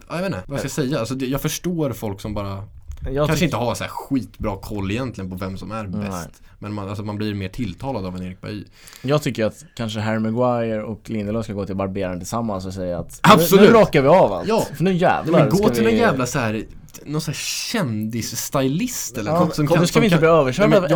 [0.09, 0.99] ja, jag vet inte vad jag ska säga.
[0.99, 2.65] Alltså, jag förstår folk som bara
[3.13, 6.01] Jag Kanske inte har så här skitbra koll egentligen på vem som är Nej.
[6.01, 6.43] bäst.
[6.59, 8.65] Men man, alltså, man blir mer tilltalad av en Erik Bajy.
[9.03, 12.99] Jag tycker att kanske Harry Maguire och Lindelöf ska gå till barberaren tillsammans och säga
[12.99, 13.63] att Absolut.
[13.63, 14.49] Nu, nu rakar vi av allt.
[14.49, 14.67] Ja.
[14.77, 15.93] För nu jävlar Men gå till vi...
[15.93, 16.65] en jävla så här
[17.07, 20.77] någon sån här kändisstylist eller Ja, något som kom, nu ska vi inte bli överkörda
[20.77, 20.91] av men en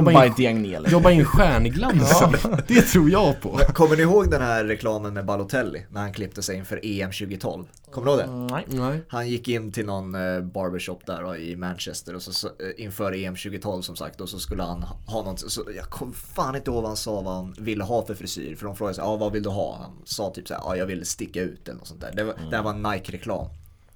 [0.90, 2.22] jobba in- stjärnglans.
[2.68, 3.58] Det tror jag på.
[3.74, 5.86] Kommer ni ihåg den här reklamen med Balotelli?
[5.90, 7.64] När han klippte sig inför EM 2012?
[7.90, 8.54] Kommer du ihåg det?
[8.54, 8.64] Nej.
[8.68, 9.04] Nej.
[9.08, 12.84] Han gick in till någon eh, barbershop där då, i Manchester och så, så, eh,
[12.84, 16.56] inför EM 2012 som sagt och så skulle han ha- något, så, jag kommer fan
[16.56, 19.04] inte ihåg vad han sa vad han ville ha för frisyr för de frågade sig,
[19.04, 19.78] ja vad vill du ha?
[19.82, 22.12] Han sa typ såhär, ja jag vill sticka ut eller något sånt där.
[22.16, 23.46] Det, var, det här var en Nike-reklam.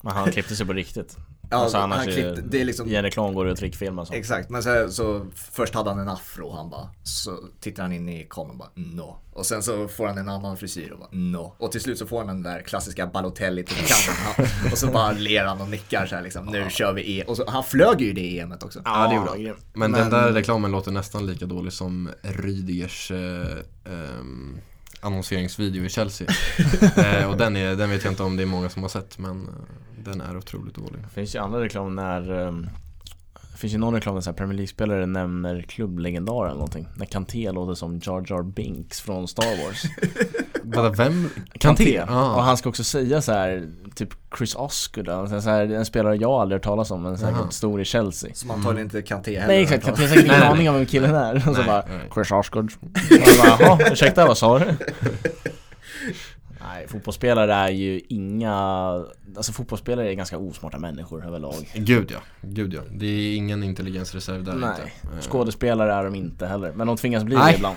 [0.04, 1.16] Men han klippte sig på riktigt.
[1.52, 3.58] Ja, alltså han annars klippte- är- det är liksom- i en reklam går det att
[3.58, 4.12] trickfilma så.
[4.14, 7.92] Exakt, men så, så först hade han en afro och han bara, så tittar han
[7.92, 9.16] in i kameran och bara no.
[9.32, 11.54] Och sen så får han en annan frisyr och bara no.
[11.58, 13.84] Och till slut så får han den där klassiska Balotelli till.
[14.72, 17.24] Och så bara ler han och nickar så här liksom, nu kör vi E.
[17.26, 18.80] Och så, han flög ju i det EMet också.
[18.84, 19.40] Ja, det gjorde han.
[19.42, 19.56] grym.
[19.72, 24.58] Men, den där reklamen låter nästan lika dålig som Rydgers eh, ehm,
[25.02, 26.28] annonseringsvideo i Chelsea.
[26.96, 29.18] eh, och den, är, den vet jag inte om det är många som har sett
[29.18, 29.54] men eh,
[30.04, 31.02] den är otroligt dålig.
[31.02, 32.68] Det finns ju andra reklam när um,
[33.58, 38.00] finns ju någon reklam där Premier League-spelare nämner klubblegendar eller någonting När Kanté låter som
[38.02, 39.82] Jar Jar Binks från Star Wars
[40.62, 41.28] Vänta, vem?
[41.58, 42.34] Kanté, Ah.
[42.36, 46.16] och han ska också säga så här Typ Chris Oscar då, så här, en spelare
[46.16, 47.50] jag aldrig hört talas om men säkert Aha.
[47.50, 49.46] stor i Chelsea Som antagligen inte Kanté heller.
[49.46, 51.84] Nej exakt, Kanté har säkert ingen aning om vem killen är och så Nej, bara
[51.88, 52.10] nej.
[52.14, 52.68] Chris Oscar Och
[53.10, 54.64] jag bara, Jaha, ursäkta vad sa du?
[56.68, 58.54] Nej, fotbollsspelare är ju inga
[59.36, 62.80] Alltså fotbollsspelare är ganska osmarta människor överlag Gud ja, gud ja.
[62.90, 64.82] Det är ingen intelligensreserv där Nej, inte.
[65.16, 67.52] Eh, skådespelare är de inte heller Men de tvingas bli Nej.
[67.52, 67.76] det ibland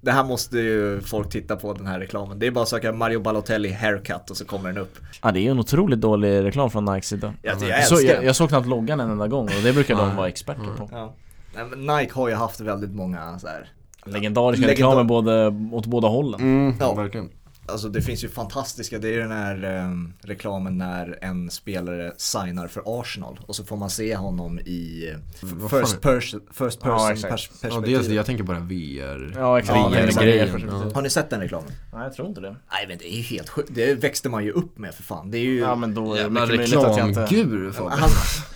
[0.00, 2.38] Det här måste ju folk titta på den här reklamen.
[2.38, 4.98] Det är bara att söka Mario Balotelli haircut och så kommer den upp.
[5.22, 7.94] Ja det är ju en otroligt dålig reklam från Nikes sida Jag, jag jag, så,
[7.94, 8.26] jag, den.
[8.26, 11.14] jag såg knappt loggan en enda gång och det brukar de vara experter på Ja.
[11.54, 13.68] Nej, men Nike har ju haft väldigt många så här.
[14.06, 16.94] Legendariska Legendar- reklamer både, åt båda hållen Mm, Ja.
[16.94, 17.30] verkligen.
[17.72, 22.66] Alltså det finns ju fantastiska, det är den här ehm, reklamen när en spelare signar
[22.68, 25.10] för Arsenal och så får man se honom i
[25.42, 27.32] eh, first, person, first Ja, person exakt.
[27.32, 27.94] pers- Ja, perspektiv.
[27.94, 29.32] dels det, jag tänker bara VR.
[29.36, 30.24] Ja exakt, Ja,
[30.66, 30.90] Ja.
[30.94, 31.72] Har ni sett den reklamen?
[31.92, 34.50] Nej jag tror inte det Nej men det är helt sjukt, det växte man ju
[34.52, 35.30] upp med för fan.
[35.30, 35.58] Det är ju...
[35.58, 37.98] Ja men då är det Jävla mycket möjligt att jag inte reklamgur Fabian.
[37.98, 38.10] Han,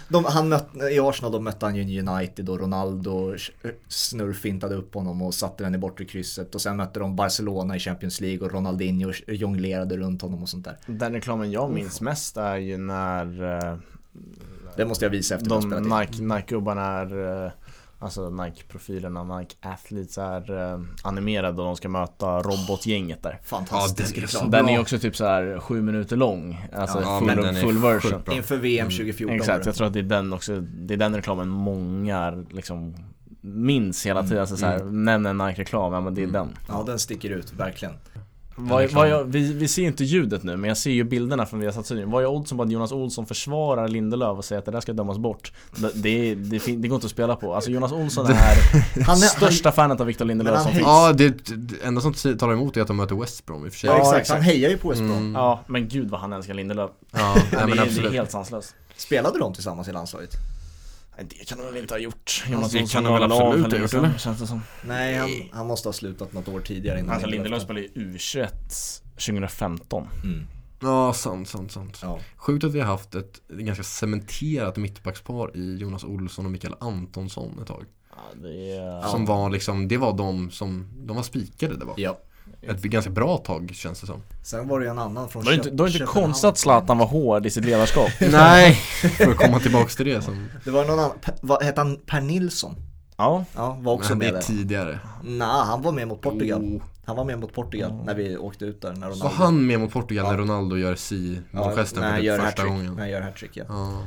[0.09, 3.35] de, han mötte, I Arsenal då mötte han ju United och Ronaldo
[3.89, 7.79] snurrfintade upp honom och satte den i bortre krysset och sen mötte de Barcelona i
[7.79, 10.77] Champions League och Ronaldinho jonglerade runt honom och sånt där.
[10.87, 13.43] Den reklamen jag minns mest är ju när
[13.73, 13.77] eh,
[14.77, 15.99] Det måste jag visa efter att de.
[16.01, 17.51] Nike, Nike-gubbarna är eh,
[17.99, 24.27] Alltså Nike-profilerna, Nike Athletes är eh, animerade och de ska möta robotgänget där Fantastisk Ja,
[24.27, 24.51] så reklam.
[24.51, 28.23] Den är också typ så här sju minuter lång Alltså Ja, full, är full version.
[28.33, 29.69] Inför VM 2014 var Exakt, det.
[29.69, 32.95] jag tror att det är den också Det är den reklamen många liksom
[33.41, 36.83] Minns hela tiden, alltså så här, nämner en Nike-reklam, ja men det är den Ja
[36.87, 37.95] den sticker ut, verkligen.
[38.57, 41.61] Vad, vad jag, vi, vi ser inte ljudet nu, men jag ser ju bilderna från
[41.61, 44.73] Viasat Syd Vad är oddsen på att Jonas Olsson försvarar Lindelöf och säger att det
[44.73, 45.53] där ska dömas bort?
[45.77, 49.21] Det, det, det, det går inte att spela på, alltså Jonas Olsson är Han är-
[49.21, 52.81] största fanet av Victor Lindelöf som finns Ja, det, det enda som talar emot är
[52.81, 53.91] att de möter West Brom i och för sig.
[53.91, 54.29] Ja, exakt.
[54.29, 55.17] han hejar ju på West Brom.
[55.17, 55.35] Mm.
[55.35, 58.31] Ja, men gud vad han älskar Lindelöf Ja, det, nej, men är, det är helt
[58.31, 60.31] sanslöst Spelade de tillsammans i landslaget?
[61.17, 62.45] Det kan de väl inte ha gjort?
[62.49, 64.19] Jonas det Olsson kan de väl absolut ha gjort, eller?
[64.19, 67.63] Känns det som Nej, han, han måste ha slutat något år tidigare innan Alltså Lindelöf
[67.63, 68.49] spelade ju U21
[69.15, 70.47] 2015 Mm.
[70.81, 71.99] Ja, sant, sant, sant.
[72.03, 72.19] Ja.
[72.37, 77.59] Sjukt att vi har haft ett ganska cementerat mittbackspar i Jonas Olsson och Mikael Antonsson
[77.63, 77.85] ett tag.
[78.11, 79.03] Ja, det är...
[79.03, 81.95] Som var liksom, det var de som, de var spikade det var.
[81.97, 82.19] ja.
[82.63, 84.23] Ett ganska bra tag känns det som.
[84.43, 86.07] Sen var det ju en annan från Då är det inte, då är det inte
[86.07, 88.75] konstigt att Zlatan var hård i sitt ledarskap Nej,
[89.19, 92.21] för att komma tillbaks till det som, Det var någon annan, vad hette han Per
[92.21, 92.75] Nilsson?
[93.17, 94.43] Ja, Ja, var också men det med är där.
[94.43, 94.99] tidigare.
[95.25, 96.63] Nej, han var med mot Portugal.
[96.63, 98.93] Oh, Han var med mot Portugal när vi åkte ut där.
[98.93, 99.17] När Ronaldo...
[99.17, 100.31] Så han med mot Portugal ja.
[100.31, 102.95] när Ronaldo gör si målgesten ja, för typ första gången?
[102.95, 103.65] När han gör hattrick ja.
[103.69, 104.03] ja.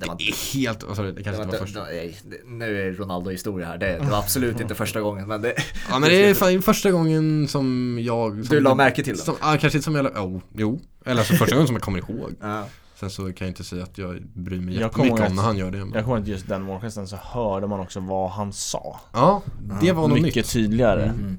[0.00, 1.84] Det, var, det är helt, oh, sorry, det kanske det var, inte var första.
[1.84, 3.78] Nej, nu är Ronaldo historia här.
[3.78, 5.28] Det, det var absolut inte första gången.
[5.28, 5.54] Men det,
[5.90, 8.46] ja men det är fan första gången som jag...
[8.46, 9.22] Som, du la märke till det?
[9.22, 10.80] Som, ja, kanske inte som jag, oh, jo.
[11.04, 12.34] Eller alltså första gången som jag kommer ihåg.
[12.40, 12.64] Ja.
[12.94, 15.70] Sen så kan jag inte säga att jag bryr mig jättemycket om när han gör
[15.70, 15.78] det.
[15.78, 15.92] Men...
[15.92, 19.00] Jag kommer ihåg just den målgesten så hörde man också vad han sa.
[19.12, 19.42] Ja,
[19.80, 20.52] det var något Mycket nytt.
[20.52, 21.04] tydligare.
[21.04, 21.38] Mm.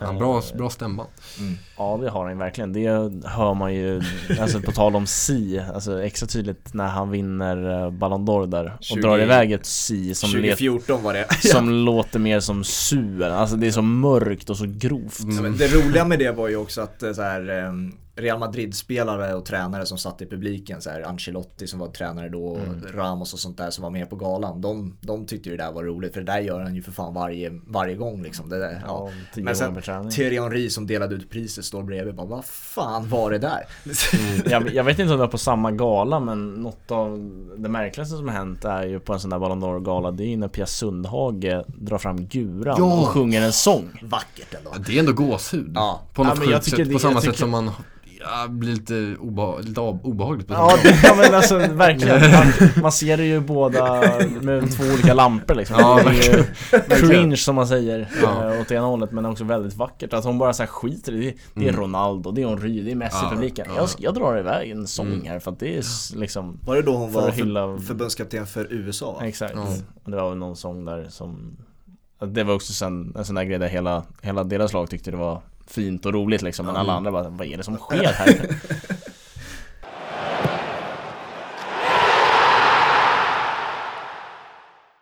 [0.00, 1.08] Ja, bra, bra stämband.
[1.38, 1.58] Mm.
[1.76, 2.72] Ja det har han verkligen.
[2.72, 2.88] Det
[3.24, 4.02] hör man ju,
[4.40, 8.64] alltså på tal om Si, alltså extra tydligt när han vinner eh, Ballon d'Or där
[8.78, 11.26] och 20, drar iväg ett Si som, 2014 var det.
[11.48, 13.22] som låter mer som sur.
[13.22, 15.20] Alltså det är så mörkt och så grovt.
[15.20, 15.56] Mm.
[15.56, 19.44] Det roliga med det var ju också att eh, så här, ehm, Real Madrid-spelare och
[19.44, 22.82] tränare som satt i publiken, så här Ancelotti som var tränare då, mm.
[22.94, 24.60] Ramos och sånt där som var med på galan.
[24.60, 26.92] De, de tyckte ju det där var roligt för det där gör han ju för
[26.92, 28.48] fan varje, varje gång liksom.
[28.48, 29.10] Det där, ja.
[29.34, 33.30] Ja, Men sen Thierry Henry som delade ut priset står bredvid bara, vad fan var
[33.30, 33.66] det där?
[34.20, 34.50] Mm.
[34.50, 38.16] jag, jag, vet inte om det var på samma gala men något av det märkligaste
[38.16, 40.48] som har hänt är ju på en sån där Ballon d'Or-gala, det är ju när
[40.48, 43.00] Pia Sundhage drar fram guran ja.
[43.00, 44.00] och sjunger en sång.
[44.02, 44.70] Vackert ändå.
[44.86, 45.72] det är ändå gåshud.
[45.74, 46.00] Ja.
[46.14, 47.70] På något ja, sjukt sätt, på samma sätt som man
[48.22, 52.92] Ja, blir lite, obeha lite obehagligt på Ja, det, ja men alltså verkligen man, man,
[52.92, 54.02] ser det ju båda
[54.40, 58.54] med två olika lampor liksom ja, Det är ju cringe som man säger ja.
[58.54, 61.20] äh, åt ena hållet men också väldigt vackert Att hon bara så här skiter i
[61.20, 61.80] det Det är mm.
[61.80, 65.06] Ronaldo, det är Henry, det är Messi ja, publiken jag, jag drar iväg en sång
[65.06, 65.26] mm.
[65.26, 65.84] här för att det är
[66.16, 67.78] liksom Var det då hon var hylla...
[67.78, 69.20] förbundskapten för USA?
[69.22, 69.68] Exakt, mm.
[70.04, 71.56] det var väl någon sång där som
[72.26, 75.16] Det var också sen, en sån där grej där hela, hela deras lag tyckte det
[75.16, 78.50] var fint och roligt liksom Men alla andra bara, vad är det som sker här?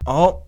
[0.08, 0.44] Ja,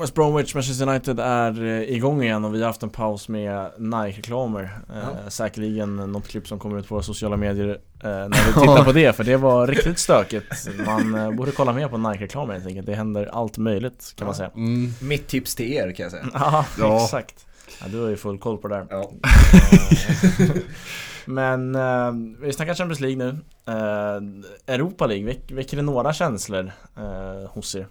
[0.00, 3.70] West Bromwich, Manchester United är eh, igång igen och vi har haft en paus med
[3.78, 5.00] Nike-reklamer eh, ja.
[5.02, 8.84] eh, Säkerligen något klipp som kommer ut på våra sociala medier eh, när vi tittar
[8.84, 12.66] på det för det var riktigt stökigt Man eh, borde kolla mer på Nike-reklamer helt
[12.66, 14.26] enkelt Det händer allt möjligt kan ja.
[14.26, 14.92] man säga mm.
[15.00, 16.26] Mitt tips till er kan jag säga
[16.78, 17.45] Ja, exakt
[17.80, 18.86] Ja, du har ju full koll på det där.
[18.90, 19.12] Ja.
[21.24, 23.38] Men eh, vi snackar Champions League nu.
[23.66, 27.86] Eh, Europa League, väck, väcker det några känslor eh, hos er?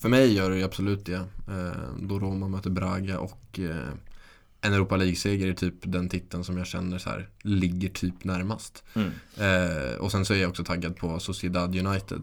[0.00, 1.14] För mig gör det ju absolut det.
[1.48, 3.88] Eh, då Roma möter Braga och eh,
[4.60, 8.84] en Europa League-seger är typ den titeln som jag känner så här ligger typ närmast.
[8.94, 9.10] Mm.
[9.36, 12.22] Eh, och sen så är jag också taggad på Sociedad United.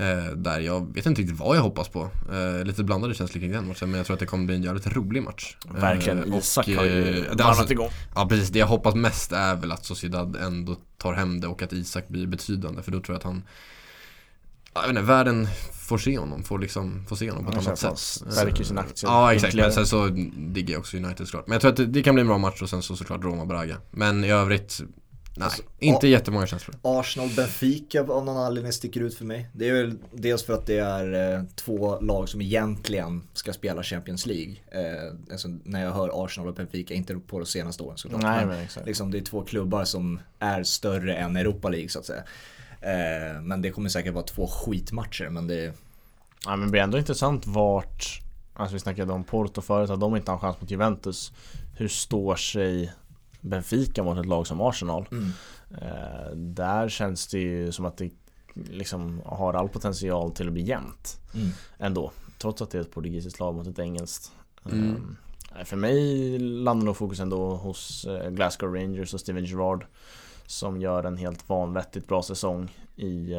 [0.00, 2.10] Eh, där jag vet inte riktigt vad jag hoppas på.
[2.32, 4.62] Eh, lite blandade känslor kring den matchen men jag tror att det kommer bli en
[4.62, 5.56] jävligt rolig match.
[5.68, 7.88] Verkligen, eh, Isak har ju varvat alltså, igång.
[8.14, 11.62] Ja precis, det jag hoppas mest är väl att Sociedad ändå tar hem det och
[11.62, 13.42] att Isak blir betydande för då tror jag att han
[14.74, 17.78] jag vet inte, världen får se honom, får liksom, får se honom på ett annat
[17.78, 17.98] sätt.
[17.98, 19.08] Stärker sin aktie.
[19.08, 21.46] Ja exakt, men sen så diggar jag också United såklart.
[21.46, 23.24] Men jag tror att det, det, kan bli en bra match och sen så såklart
[23.24, 23.76] Roma-Braga.
[23.90, 24.80] Men i övrigt,
[25.40, 26.76] Nej, alltså, inte A jättemånga känslor.
[26.82, 29.48] Arsenal-Benfica av någon anledning sticker ut för mig.
[29.52, 33.82] Det är väl dels för att det är eh, två lag som egentligen ska spela
[33.82, 34.54] Champions League.
[34.70, 38.22] Eh, alltså, när jag hör Arsenal och Benfica, inte på de senaste åren såklart.
[38.22, 38.86] Nej, men, exakt.
[38.86, 42.22] Liksom, det är två klubbar som är större än Europa League så att säga.
[42.80, 45.72] Eh, men det kommer säkert vara två skitmatcher men det...
[46.44, 48.20] Ja men det blir ändå intressant vart,
[48.54, 51.32] alltså vi snackade om Porto förut, att de inte har en chans mot Juventus.
[51.76, 52.92] Hur står sig
[53.40, 55.08] Benfica mot ett lag som Arsenal.
[55.10, 55.30] Mm.
[55.70, 58.10] Eh, där känns det ju som att det
[58.54, 61.48] liksom har all potential till att bli jämnt mm.
[61.78, 62.12] ändå.
[62.38, 64.32] Trots att det är ett portugisiskt lag mot ett engelskt.
[64.72, 65.16] Mm.
[65.58, 69.86] Eh, för mig landar nog fokus ändå hos eh, Glasgow Rangers och Steven Gerrard.
[70.46, 73.34] Som gör en helt vanvettigt bra säsong i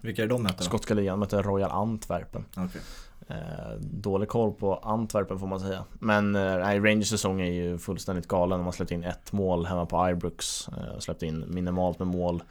[0.00, 2.44] Vilka är de möter Skotska ligan, möter Royal Antwerpen.
[2.50, 2.82] Okay.
[3.30, 5.84] Eh, dålig koll på Antwerpen får man säga.
[5.92, 8.58] Men eh, Rangers säsong är ju fullständigt galen.
[8.58, 10.68] De har släppt in ett mål hemma på Ibrox.
[10.68, 12.42] Eh, släppt in minimalt med mål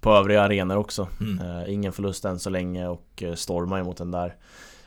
[0.00, 1.08] på övriga arenor också.
[1.20, 1.70] Mm.
[1.70, 4.36] Ingen förlust än så länge och stormar ju mot den där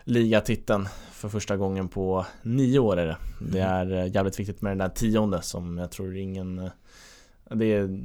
[0.03, 3.17] ligatiteln för första gången på nio år är det.
[3.39, 3.51] Mm.
[3.51, 6.69] Det är eh, jävligt viktigt med den där tionde som jag tror ingen
[7.49, 7.99] det är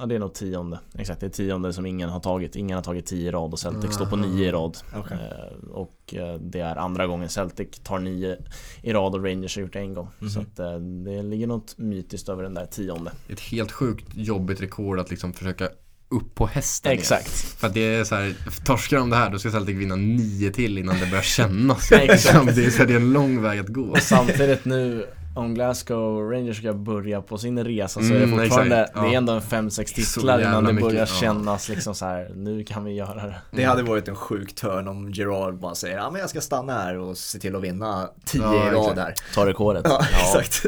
[0.00, 2.82] Ja det är nog tionde, exakt det är tionde som ingen har tagit Ingen har
[2.82, 5.18] tagit tio i rad och Celtic står på nio i rad okay.
[5.18, 8.36] eh, Och eh, det är andra gången Celtic tar nio
[8.82, 10.30] i rad och Rangers har gjort det en gång mm.
[10.30, 14.60] Så att eh, det ligger något mytiskt över den där tionde Ett helt sjukt jobbigt
[14.60, 15.68] rekord att liksom försöka
[16.08, 17.56] upp på hästen Exakt igen.
[17.58, 20.50] För att det är så här, torskar de det här då ska Celtic vinna nio
[20.50, 22.56] till innan det börjar kännas Exakt.
[22.56, 25.54] det, är så här, det är en lång väg att gå Och samtidigt nu om
[25.54, 29.02] Glasgow Rangers ska börja på sin resa så är det mm, fortfarande, exakt, ja.
[29.02, 31.74] det är ändå en 5-6 titlar innan det börjar mycket, kännas ja.
[31.74, 33.36] liksom så här, nu kan vi göra det.
[33.50, 36.72] Det hade varit en sjuk turn om Gerard bara säger, ja men jag ska stanna
[36.72, 39.14] här och se till att vinna 10 ja, i rad här.
[39.34, 39.82] Ta rekordet.
[39.88, 40.66] Ja, exakt.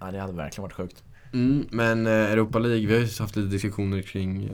[0.00, 1.02] Ja, det hade verkligen varit sjukt.
[1.32, 4.50] Mm, men eh, Europa League, vi har ju haft lite diskussioner kring, eh,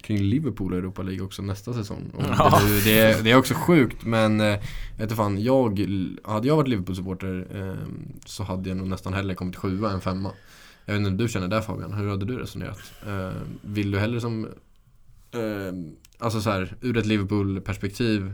[0.00, 2.10] kring Liverpool och Europa League också nästa säsong.
[2.18, 2.60] Ja.
[2.66, 4.46] det, det, är- det är också sjukt men, eh,
[4.96, 5.78] vet inte fan, jag,
[6.24, 7.88] hade jag varit Liverpool-supporter eh,
[8.26, 10.30] så hade jag nog nästan hellre kommit sjua än femma.
[10.84, 12.92] Jag vet inte hur du känner där Fabian, hur hade du resonerat?
[13.06, 13.30] Eh,
[13.62, 14.44] vill du hellre som,
[15.34, 15.72] eh,
[16.18, 18.32] alltså så här, ur ett Liverpool-perspektiv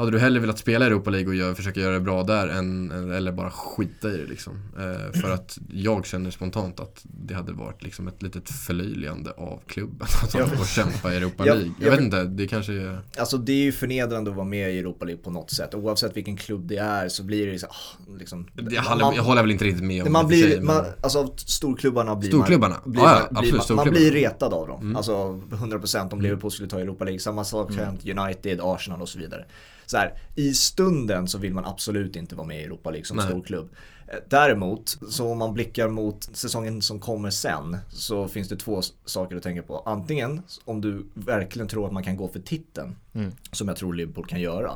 [0.00, 2.48] hade du hellre velat spela i Europa League och göra, försöka göra det bra där
[2.48, 4.52] än, eller bara skita i det liksom?
[4.78, 9.60] Eh, för att jag känner spontant att det hade varit liksom ett litet förlöjligande av
[9.66, 11.70] klubben att får kämpa i Europa League.
[11.78, 12.98] Jag jag- vet inte, det kanske är...
[13.18, 15.74] Alltså det är ju förnedrande att vara med i Europa League på något sätt.
[15.74, 19.42] Oavsett vilken klubb det är så blir det så, ah, liksom, Jag håller, jag håller
[19.42, 22.28] väl inte riktigt med om man det blir, sig, men- man, alltså av storklubbarna blir
[22.30, 22.76] Storklubbarna?
[22.84, 24.80] man, blir, Ja, ja, man, absolut, blir, man, man blir retad av dem.
[24.80, 24.96] Mm.
[24.96, 25.12] Alltså
[25.50, 27.20] 100% om Liverpool skulle ta Europa League.
[27.20, 27.84] Samma sak Mm.
[27.84, 29.44] hänt United, Arsenal och så vidare.
[29.90, 33.16] Så här, I stunden så vill man absolut inte vara med i Europa League som
[33.16, 33.26] Nej.
[33.26, 33.68] storklubb.
[34.08, 38.80] Eh, Däremot, så om man blickar mot säsongen som kommer sen så finns det två
[39.04, 39.78] saker att tänka på.
[39.86, 43.32] Antingen om du verkligen tror att man kan gå för titeln, Mm.
[43.52, 44.72] som jag tror Liverpool kan göra.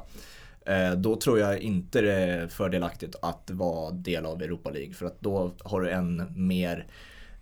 [0.66, 5.06] Eh, Då tror jag inte det är fördelaktigt att vara del av Europa League för
[5.06, 6.86] att då har du en mer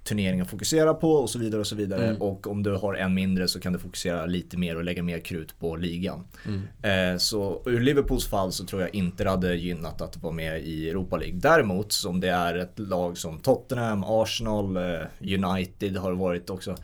[0.05, 2.07] turnering att fokusera på och så vidare och så vidare.
[2.07, 2.23] Mm.
[2.23, 5.19] Och om du har en mindre så kan du fokusera lite mer och lägga mer
[5.19, 6.25] krut på ligan.
[6.47, 7.13] Mm.
[7.13, 10.63] Eh, Så ur Liverpools fall så tror jag inte det hade gynnat att vara med
[10.63, 11.39] i Europa League.
[11.39, 16.77] Däremot som det är ett lag som Tottenham, Arsenal, eh, United har varit också.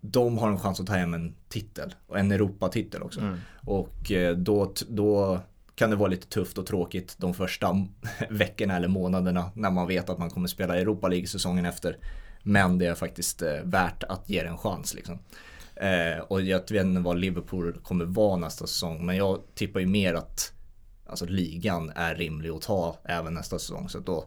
[0.00, 3.20] De har en chans att ta hem en titel och en Europatitel också.
[3.20, 3.38] Mm.
[3.66, 5.40] Och eh, då, då
[5.74, 7.86] kan det vara lite tufft och tråkigt de första
[8.30, 11.96] veckorna eller månaderna när man vet att man kommer spela Europa League säsongen efter.
[12.42, 15.18] Men det är faktiskt eh, värt att ge det en chans liksom.
[15.76, 19.86] Eh, och jag vet inte vad Liverpool kommer vara nästa säsong men jag tippar ju
[19.86, 20.52] mer att
[21.06, 23.88] alltså, ligan är rimlig att ta även nästa säsong.
[23.88, 24.24] Så då,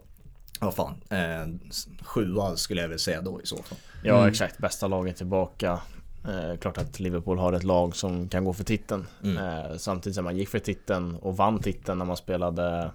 [0.59, 3.77] vad fan, eh, sjua skulle jag väl säga då i så fall.
[4.03, 4.29] Ja Mm.
[4.29, 5.79] exakt, bästa laget tillbaka.
[6.27, 9.07] Eh, klart att Liverpool har ett lag som kan gå för titeln.
[9.23, 9.37] Mm.
[9.37, 12.91] Eh, samtidigt som man gick för titeln och vann titeln när man spelade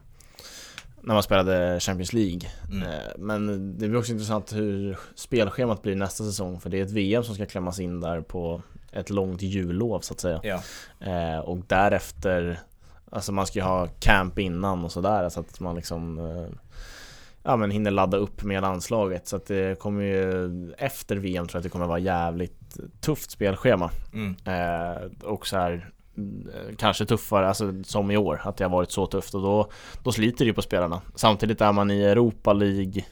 [1.09, 2.41] när man spelade Champions League.
[2.71, 2.83] Mm.
[2.89, 3.47] Eh, men
[3.79, 7.35] det blir också intressant hur spelschemat blir nästa säsong för det är ett VM som
[7.35, 10.41] ska klämmas in där på ett långt jullov så att säga.
[10.43, 10.61] Ja.
[11.01, 12.61] Eh, och därefter
[13.11, 16.47] Alltså man ska ju ha camp innan och sådär så att man liksom eh,
[17.43, 21.57] Ja men hinner ladda upp med landslaget så att det kommer ju Efter VM tror
[21.57, 24.37] jag att det kommer vara jävligt tufft spelschema Mm.
[24.45, 25.91] eh, Och så här
[26.79, 29.71] Kanske tuffare, alltså som i år, att det har varit så tufft och då
[30.03, 33.05] Då sliter det ju på spelarna Samtidigt är man i Europa League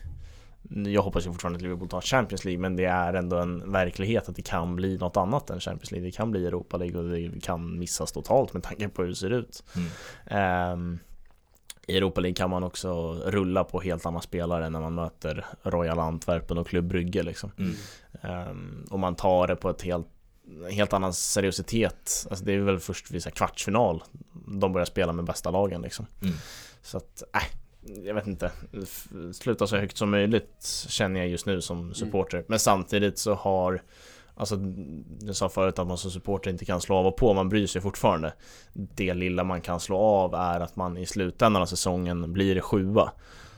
[0.70, 4.28] jag hoppas ju fortfarande att Liverpool tar Champions League men det är ändå en verklighet
[4.28, 6.08] att det kan bli något annat än Champions League.
[6.08, 9.16] Det kan bli Europa League och det kan missas totalt med tanke på hur det
[9.16, 9.64] ser ut.
[9.76, 9.88] Mm.
[10.26, 10.98] Ehm,
[11.86, 15.98] I Europa League kan man också rulla på helt andra spelare när man möter Royal
[15.98, 17.50] Antwerpen och Club Brygge liksom.
[17.58, 17.74] Mm.
[18.22, 20.08] Ehm, och man tar det på ett helt
[20.70, 22.26] Helt annan seriositet.
[22.30, 24.02] Alltså det är väl först vid kvartsfinal
[24.46, 26.06] De börjar spela med bästa lagen liksom.
[26.22, 26.34] Mm.
[26.82, 27.42] Så att, äh,
[28.04, 28.50] jag vet inte.
[29.32, 32.44] Sluta så högt som möjligt Känner jag just nu som supporter.
[32.48, 33.82] Men samtidigt så har
[34.38, 34.58] Alltså
[35.20, 37.66] jag sa förut att man som supporter inte kan slå av och på, man bryr
[37.66, 38.32] sig fortfarande.
[38.72, 43.12] Det lilla man kan slå av är att man i slutändan av säsongen blir sjua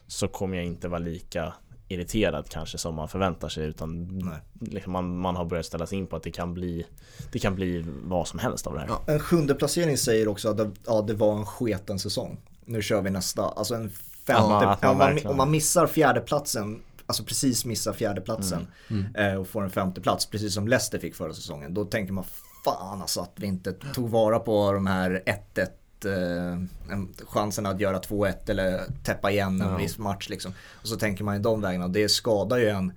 [0.06, 1.54] Så kommer jag inte vara lika
[1.88, 4.22] irriterad kanske som man förväntar sig utan
[4.60, 6.86] liksom man, man har börjat ställa sig in på att det kan bli
[7.32, 9.02] Det kan bli vad som helst av det här Ja.
[9.06, 12.38] En sjunde placering säger också att det, ja, det var en sketen säsong.
[12.64, 13.42] Nu kör vi nästa.
[13.42, 13.90] Alltså en
[14.26, 14.66] femte.
[14.68, 19.14] Att man- verkligen- om man missar fjärdeplatsen, alltså precis missar fjärdeplatsen Mm.
[19.14, 21.74] eh, och får en femte plats precis som Leicester fick förra säsongen.
[21.74, 22.24] Då tänker man
[22.64, 25.68] fan alltså att vi inte tog vara på de här 1-1
[26.04, 26.52] eh,
[26.92, 29.76] en- chansen att göra 2-1 eller täppa igen en Ja.
[29.76, 30.52] viss match liksom.
[30.82, 32.92] Och så tänker man i de vägarna, det skadar ju en,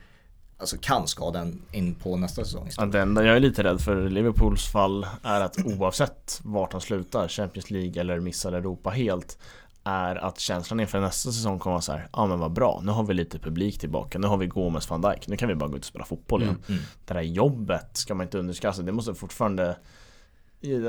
[0.57, 2.69] alltså kan skada en in på nästa säsong.
[2.77, 6.81] Ja, det enda jag är lite rädd för Liverpools fall är att oavsett vart han
[6.81, 9.37] slutar, Champions League eller missar Europa helt
[9.83, 12.91] är att känslan inför nästa säsong kommer vara så här, ja men vad bra, nu
[12.91, 15.69] har vi lite publik tillbaka, nu har vi Gomes van Dijk, nu kan vi bara
[15.69, 16.57] gå ut och spela fotboll igen.
[16.69, 16.81] Mm.
[17.05, 19.75] Det där jobbet ska man inte underskatta, det måste fortfarande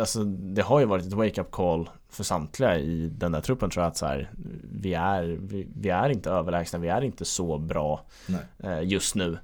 [0.01, 3.83] Alltså det har ju varit ett wake-up call för samtliga i den där truppen tror
[3.83, 4.31] jag att så här,
[4.73, 8.01] vi, är, vi, vi är inte överlägsna, vi är inte så bra
[8.59, 9.39] eh, just nu.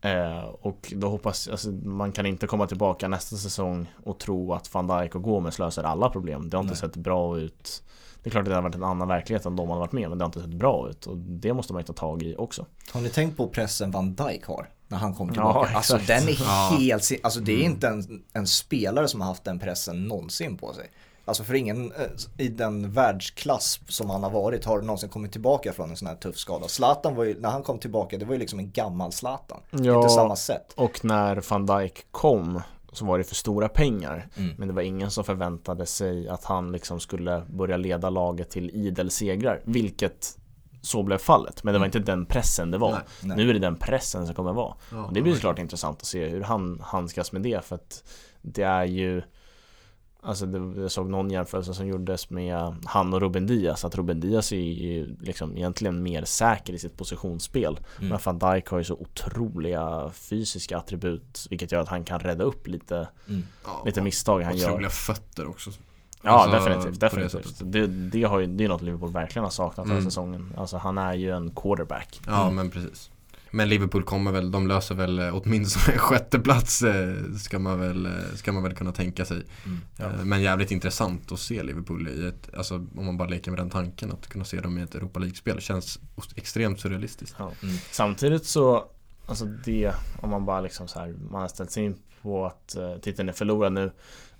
[0.00, 4.74] Eh, och då hoppas alltså, man kan inte komma tillbaka nästa säsong och tro att
[4.74, 6.50] van Dijk och Gomes löser alla problem.
[6.50, 6.80] Det har inte Nej.
[6.80, 7.82] sett bra ut.
[8.26, 10.08] Det är klart att det har varit en annan verklighet än de har varit med,
[10.08, 11.06] men det har inte sett bra ut.
[11.06, 12.66] Och det måste man ju ta tag i också.
[12.92, 14.68] Har ni tänkt på pressen Van Dijk har?
[14.88, 15.76] När han kommer Ja, tillbaka.
[15.76, 16.08] alltså exakt.
[16.08, 16.76] den är Ja.
[16.80, 20.72] helt, alltså det är inte en, en spelare som har haft den pressen någonsin på
[20.72, 20.90] sig.
[21.24, 25.72] Alltså för ingen eh, i den världsklass som han har varit har någonsin kommit tillbaka
[25.72, 26.68] från en sån här tuff skada.
[26.68, 29.60] Zlatan var ju, när han kom tillbaka, det var ju liksom en gammal Zlatan.
[29.70, 30.72] Ja, Inte samma sätt.
[30.76, 32.62] Och när van Dijk kom
[32.96, 34.28] så var det för stora pengar.
[34.36, 34.54] Mm.
[34.58, 38.70] Men det var ingen som förväntade sig att han liksom skulle börja leda laget till
[38.70, 39.62] idel segrar.
[39.64, 40.38] Vilket
[40.80, 41.64] så blev fallet.
[41.64, 42.90] Men det var inte den pressen det var.
[42.90, 43.36] Nej, nej.
[43.36, 44.74] Nu är det den pressen som kommer vara.
[44.90, 47.64] Ja, och det blir ja, såklart intressant att se hur han handskas med det.
[47.64, 48.04] För att
[48.42, 49.22] det är ju
[50.26, 54.20] Alltså det, jag såg någon jämförelse som gjordes med han och Ruben Diaz Att Ruben
[54.20, 58.08] Diaz är ju liksom egentligen mer säker i sitt positionsspel Mm.
[58.08, 62.44] Men van Dijk har ju så otroliga fysiska attribut Vilket gör att han kan rädda
[62.44, 63.42] upp lite, Mm.
[63.64, 65.70] Ja, lite misstag han Otroliga gör fötter också.
[66.22, 67.46] Ja Alltså, definitivt, det definitivt.
[67.46, 67.72] sättet.
[67.72, 70.10] Det, det, har ju, det är något Liverpool verkligen har saknat den här Mm.
[70.10, 72.54] säsongen Alltså han är ju en quarterback Ja, Mm.
[72.54, 73.10] men precis.
[73.50, 78.06] Men Liverpool kommer väl, de löser väl eh, åtminstone en sjätteplats eh, ska man väl,
[78.06, 79.42] eh, ska man väl kunna tänka sig.
[79.64, 79.80] Mm.
[79.96, 80.24] Ja.
[80.24, 83.70] Men jävligt intressant att se Liverpool i ett, alltså om man bara leker med den
[83.70, 85.98] tanken att kunna se dem i ett Europa League-spel känns
[86.34, 87.36] extremt surrealistiskt.
[87.38, 87.52] Ja.
[87.62, 87.76] Mm.
[87.90, 88.84] Samtidigt så,
[89.26, 92.76] alltså det, om man bara liksom så här, man har ställt sig in på att
[93.02, 93.90] titeln är förlorad nu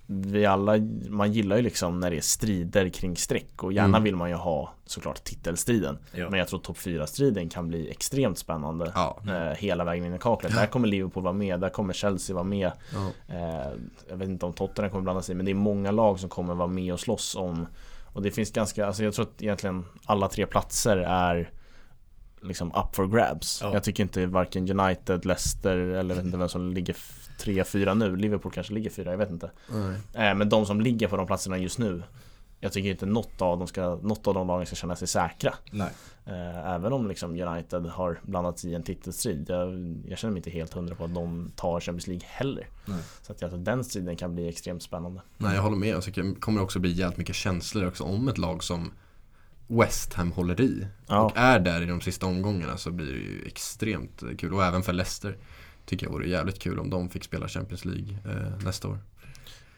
[0.08, 0.76] Vi alla,
[1.08, 4.02] man gillar ju liksom när det är strider kring streck och gärna Mm.
[4.02, 6.30] vill man ju ha såklart titelstriden Ja.
[6.30, 9.18] Men jag tror topp 4-striden kan bli extremt spännande Ja.
[9.28, 10.54] eh, Hela vägen in i kaklet.
[10.54, 13.34] Där kommer Liverpool vara med, där kommer Chelsea vara med ja.
[13.34, 13.72] Eh,
[14.08, 16.54] jag vet inte om Tottenham kommer blanda sig men det är många lag som kommer
[16.54, 17.66] vara med och slåss om
[18.12, 21.50] Och det finns ganska, alltså jag tror att egentligen alla tre platser är
[22.42, 23.72] Liksom up for grabs Ja.
[23.72, 26.96] Jag tycker inte varken United, Leicester eller jag vet inte vem som ligger
[27.38, 29.50] tre, fyra nu Liverpool kanske ligger fyra, jag vet inte
[30.12, 32.02] eh, Men de som ligger på de platserna just nu
[32.60, 35.54] Jag tycker inte något av dem ska, något av de lagen ska känna sig säkra
[35.70, 35.90] Nej.
[36.26, 40.50] Eh, Även om liksom United har blandats i en titelstrid jag, jag känner mig inte
[40.50, 42.98] helt hundra på att de tar Champions League heller Nej.
[43.22, 45.94] Så att jag tror den striden kan bli extremt spännande Nej, jag håller med.
[45.94, 48.90] Alltså, det kommer också bli jävligt mycket känslor också om ett lag som
[49.68, 50.86] West Ham håller i.
[51.06, 51.20] Ja.
[51.20, 54.54] Och är där i de sista omgångarna så blir det ju extremt kul.
[54.54, 55.36] Och även för Leicester
[55.86, 58.98] tycker jag vore jävligt kul om de fick spela Champions League eh, nästa år.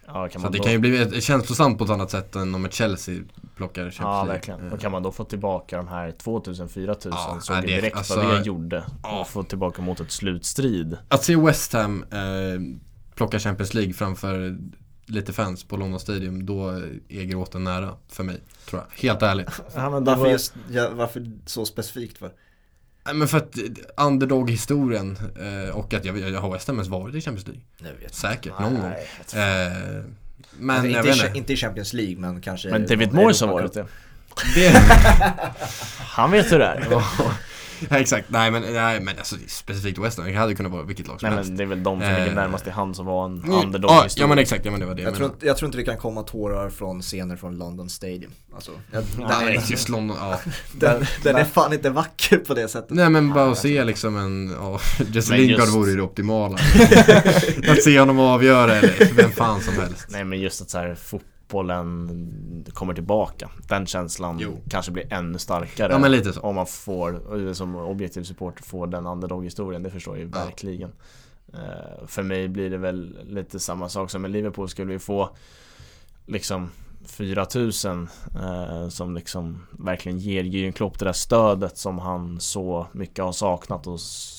[0.06, 0.64] Ja, kan Så det då...
[0.64, 3.20] kan ju bli ett- känslosamt på ett annat sätt än om ett Chelsea
[3.56, 4.32] plockar Champions Ja League.
[4.32, 4.66] verkligen.
[4.66, 7.74] Eh, Och kan man då få tillbaka de här 2000-4000 Ja, såg ja, vi det-
[7.76, 8.84] direkt alltså- vad det gjorde.
[9.02, 9.20] Ja.
[9.20, 10.96] Och få tillbaka mot ett slutstrid.
[11.08, 12.18] Att se West Ham eh,
[13.14, 14.58] plocka Champions League framför
[15.06, 16.68] lite fans på London Stadium, då
[17.08, 18.40] är gråten nära för mig.
[18.70, 19.02] Tror jag.
[19.08, 19.48] Helt ärligt.
[19.74, 20.28] Ja, Varför, var...
[20.30, 22.30] just, ja, varför så specifikt för?
[23.04, 23.54] Nej, Men för att
[23.96, 27.62] underdog-historien eh, och att jag, jag har West Ham ens varit i Champions League.
[27.78, 28.14] Jag vet.
[28.14, 28.82] Säkert, någon gång.
[28.90, 29.40] Nej, vet fan.
[29.40, 30.02] Eh,
[30.58, 31.52] men Alltså, jag inte, vet i, inte.
[31.52, 33.86] i Champions League men kanske Men David någon Moyes har varit det.
[34.54, 34.68] Det,
[35.98, 37.02] Han vet hur det är.
[37.90, 41.08] ja, exakt, nej men, nej, men alltså, specifikt West Ham, det hade kunnat vara vilket
[41.08, 41.48] lag som Nej helst.
[41.50, 42.18] men det är väl de som Eh.
[42.18, 44.86] ligger närmast i hand som var en Mm, underdog ja, men exakt, ja men det
[44.86, 47.36] var det jag, Jag tror, inte, jag tror inte det kan komma tårar från scener
[47.36, 48.30] från London Stadium.
[48.54, 50.40] Alltså, jag, Nej, den, just London, ja.
[50.72, 52.90] den, den är fan inte vacker på det sättet.
[52.90, 54.80] Nej men bara att se liksom en, ja,
[55.12, 56.58] Jesse Lingard just- vore ju det optimala.
[57.68, 60.06] att se honom avgöra eller vem fan som helst.
[60.08, 60.94] Nej men just att så här,
[61.48, 63.50] fotbollen kommer tillbaka.
[63.68, 64.60] Den känslan Jo.
[64.70, 65.92] kanske blir ännu starkare.
[65.92, 66.40] Ja.
[66.40, 70.44] Om man får, som objektiv supporter får den underdog-historien, det förstår jag ju Ja.
[70.44, 70.92] verkligen.
[71.54, 75.30] Eh, för mig blir det väl lite samma sak som med Liverpool, skulle vi få
[76.26, 76.70] liksom
[77.06, 78.08] 4000
[78.40, 83.32] eh, som liksom verkligen ger Jürgen Klopp det där stödet som han så mycket har
[83.32, 83.98] saknat och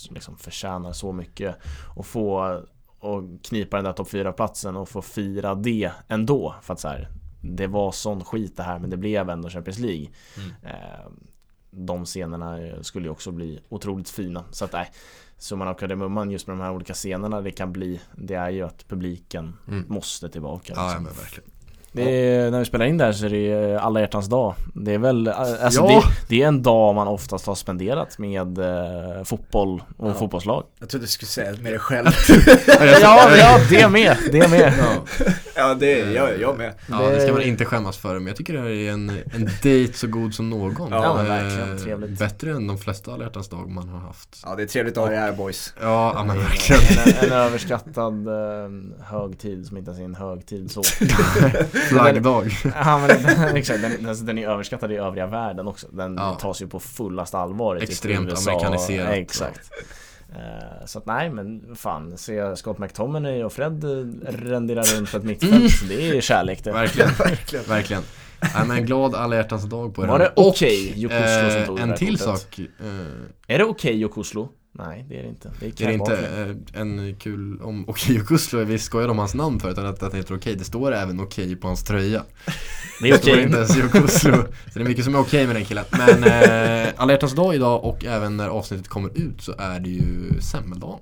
[0.10, 1.55] liksom förtjänar så mycket
[1.95, 2.60] och få
[3.00, 7.10] och knipa den där topp 4-platsen och få fira det ändå för att så här,
[7.41, 10.08] det var sån skit det här men det blev ändå Champions League.
[10.38, 10.76] Mm.
[10.76, 11.12] Eh,
[11.72, 14.43] de scenerna skulle ju också bli otroligt fina.
[14.52, 14.91] Så att nej,
[15.38, 18.62] summan av kardemumman just med de här olika scenerna det kan bli Det är ju
[18.62, 19.86] att publiken Mm.
[19.88, 20.74] måste tillbaka.
[20.76, 21.04] Ja, ja liksom.
[21.04, 21.50] men verkligen.
[21.91, 24.53] Det är, när vi spelar in där så är det eh, alla hjärtans dag.
[24.73, 25.33] Det är väl, eh,
[25.63, 25.87] alltså Ja.
[25.87, 30.13] det, det är en dag man oftast har spenderat med eh, fotboll och Ja.
[30.13, 30.63] fotbollslag.
[30.79, 32.07] Jag trodde du skulle säga med dig själv.
[33.01, 34.73] Ja, ja, det med, det med.
[34.79, 35.25] Ja.
[35.60, 36.74] Ja det är jag, jag med.
[36.89, 39.49] Ja, det ska man inte skämmas för, men jag tycker det här är en, en
[39.64, 40.91] dejt så god som någon.
[40.91, 41.72] Ja, men verkligen.
[41.78, 42.20] Eh, Trevligt.
[42.20, 44.41] Bättre än de flesta alla dag man har haft.
[44.45, 45.74] Ja det är trevligt att ha er här boys.
[45.82, 47.07] Ja, ja men verkligen.
[47.07, 50.84] En, en överskattad eh, högtid som inte ens är en högtid så.
[51.89, 52.49] Flaggdag.
[52.76, 53.07] Ja men
[53.38, 55.88] den, exakt, den, alltså, den är överskattad i övriga världen också.
[55.91, 56.38] Den Ja.
[56.41, 58.51] tas ju på fullast allvar typ Extremt USA.
[58.51, 59.10] amerikaniserat.
[59.14, 59.72] Exakt.
[60.36, 63.89] Eh, Så att nej men fan, se Scott McTominay och Fred eh,
[64.32, 66.71] rendera runt på ett mittfält, det är kärlek det.
[66.71, 67.09] Verkligen.
[67.19, 67.65] Verkligen.
[67.65, 68.03] Verkligen.
[68.55, 70.07] Nej men glad alla hjärtans dag på er.
[70.07, 72.39] Var det okej Jokoslo som eh, tog det En till kortet?
[72.41, 72.59] sak.
[72.59, 74.49] Eh, Är det okej Jokoslo?
[74.72, 75.51] Nej, det är det inte.
[75.59, 76.17] Det är, är det inte
[76.74, 80.11] eh, en kul om Okej Kuslo, vi skojade om hans namn förut, att, att han
[80.11, 80.55] heter Okej.
[80.55, 82.24] Det står även Okej på hans tröja.
[83.01, 83.36] Det är okej.
[83.36, 84.36] Det inte ens Kuslo.
[84.74, 85.86] Så det är mycket som är okej med den killen.
[85.91, 89.89] Men eh, alla hjärtans dag idag och även när avsnittet kommer ut så är det
[89.89, 90.99] ju semmeldagen.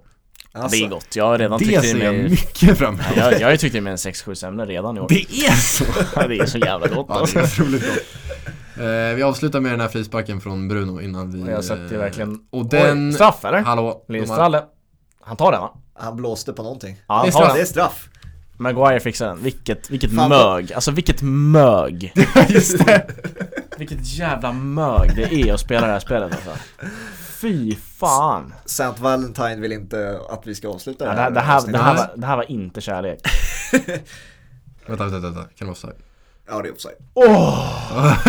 [0.52, 3.06] Alltså, det är gott, jag har redan tyckt det ser jag mycket fram emot.
[3.16, 5.08] Jag, jag har ju tyckt i mig en 6-7 semlor redan i år.
[5.10, 5.84] Det är så!
[6.28, 7.40] det är så jävla gott alltså.
[7.40, 8.04] Ja, det är otroligt gott.
[8.80, 11.44] Eh, vi avslutar med den här frisparken från Bruno innan vi...
[11.44, 12.40] Och jag sätter eh, verkligen...
[12.50, 13.08] Och den...
[13.08, 13.62] Oj, straff eller?
[13.62, 14.06] Hallå?
[14.08, 14.64] Lindstralle.
[15.22, 15.74] Han tar den va?
[15.94, 16.98] Han blåste på någonting.
[17.08, 17.54] Ja, det, är straff.
[17.54, 18.10] det är straff.
[18.58, 19.44] Maguire fixar den.
[19.44, 20.74] Vilket, vilket Fan, mög.
[20.74, 22.14] Alltså vilket mög.
[22.50, 23.08] Just det.
[23.78, 26.52] vilket jävla mög det är att spela det här spelet alltså.
[27.42, 28.54] Fy fan.
[28.66, 31.24] Saint Valentine vill inte att vi ska avsluta det här.
[31.24, 33.20] Ja, det, här, det, här, det, här var, det här var inte kärlek.
[34.88, 35.42] vänta, vänta, vänta.
[35.42, 35.96] Kan det vara offside?
[36.48, 36.96] Ja, det är offside.
[37.14, 38.18] Åh!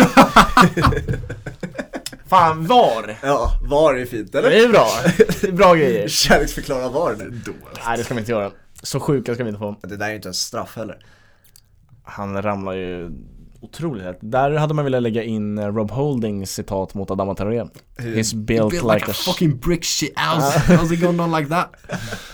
[2.27, 3.17] Fan, VAR!
[3.23, 4.49] Ja, VAR är fint eller?
[4.49, 4.87] Det är bra,
[5.41, 6.07] det är bra grejer.
[6.07, 7.41] Kärleksförklara VAR nu.
[7.85, 8.51] Nej det ska vi inte göra.
[8.83, 9.75] Så sjuka ska vi inte få.
[9.81, 10.97] Det där är ju inte en straff heller.
[12.03, 13.11] Han ramlar ju
[13.61, 17.63] otroligt lätt Där hade man velat lägga in eh, Rob Holdings citat mot Adama Traoré.
[17.97, 21.31] He's built, built like, like, a, a fucking brick shit house, how's it going on
[21.31, 21.69] like that?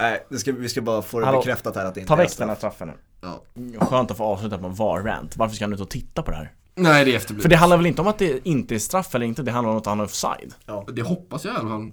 [0.00, 2.36] Nej, ska, vi ska bara få det Hallå, bekräftat här att det inte Ta väck
[2.36, 2.94] den här straffen nu.
[3.20, 3.86] Ja.
[3.86, 6.36] Skönt att få avsluta på en VAR-rant Varför ska han ut och titta på det
[6.36, 6.52] här?
[6.74, 9.14] Nej det är efterblivet För det handlar väl inte om att det inte är straff
[9.14, 10.54] eller inte, det handlar om att han är offside.
[10.66, 10.86] Ja.
[10.92, 11.92] Det hoppas jag i alla fall.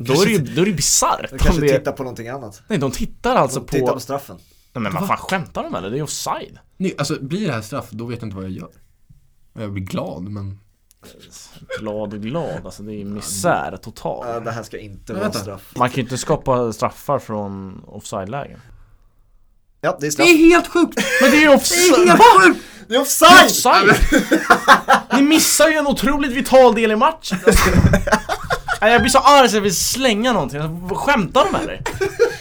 [0.00, 1.78] Då är det ju, då är det bisarrt De kanske det...
[1.78, 2.62] tittar på någonting annat.
[2.68, 4.36] Nej de tittar alltså de på De tittar på straffen.
[4.72, 5.90] Nej men vad fan skämtar de eller?
[5.90, 6.58] Det är offside.
[6.76, 8.70] Nej, alltså blir det här straff, då vet jag inte vad jag gör.
[9.52, 10.58] Jag blir glad men
[11.80, 15.62] Glad och glad, alltså det är misär total ja, Det här ska inte vara straff
[15.76, 18.60] Man kan ju inte skapa straffar från offside-lägen
[19.80, 20.98] Ja, det är straff Det är helt sjukt!
[21.22, 21.94] Men det är offside!
[21.96, 22.60] Det är helt sjukt!
[22.88, 23.46] Det är offside!
[23.46, 23.94] offside.
[25.12, 27.38] Ni missar ju en otroligt vital del i matchen
[28.80, 31.82] Jag blir så arg så jag vill slänga någonting, skämtar de med dig?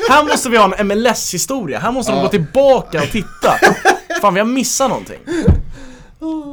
[0.09, 3.59] Här måste vi ha en MLS-historia, här måste de gå tillbaka och titta
[4.21, 5.19] Fan vi har missat någonting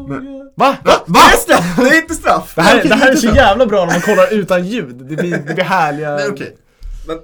[0.09, 0.77] men, Va?
[0.85, 1.05] Va?
[1.07, 1.21] Va?
[1.29, 1.77] Det är straff!
[1.77, 2.53] Det är inte straff!
[2.55, 5.39] Det här, det här är så jävla bra när man kollar utan ljud, det blir,
[5.47, 6.57] det blir härliga Nej okej
[7.05, 7.19] okay.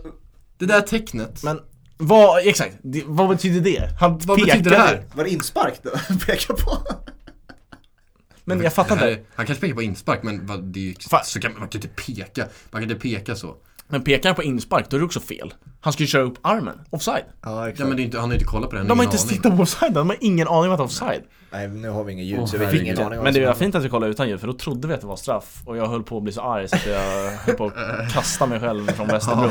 [0.59, 1.61] Det där tecknet Men
[1.97, 3.91] vad, exakt, det, vad betyder det?
[4.01, 5.05] Han vad betyder det här?
[5.14, 5.91] Var det inspark då?
[6.26, 6.78] Pekar på?
[8.45, 9.22] Men jag fattar inte.
[9.34, 12.47] Han kanske pekar på inspark men vad, det är, så kan, man kan inte peka.
[12.70, 13.57] Man kan inte peka så.
[13.91, 15.55] Men pekar han på inspark då är det också fel.
[15.80, 16.80] Han ska ju köra upp armen.
[16.91, 17.24] Offside.
[17.43, 17.80] Ja, exakt.
[17.80, 18.88] ja men inte, han har inte kollat på den.
[18.88, 21.22] De har inte tittat på offside, de har ingen aning om att det är offside.
[21.53, 23.47] Nej nu har vi ingen ljud oh, så vi har ingen aning om Men det
[23.47, 25.62] var fint att vi kollade utan ljud för då trodde vi att det var straff.
[25.64, 28.47] Och jag höll på att bli så arg så att jag höll på att kasta
[28.47, 29.51] mig själv från Västerbro.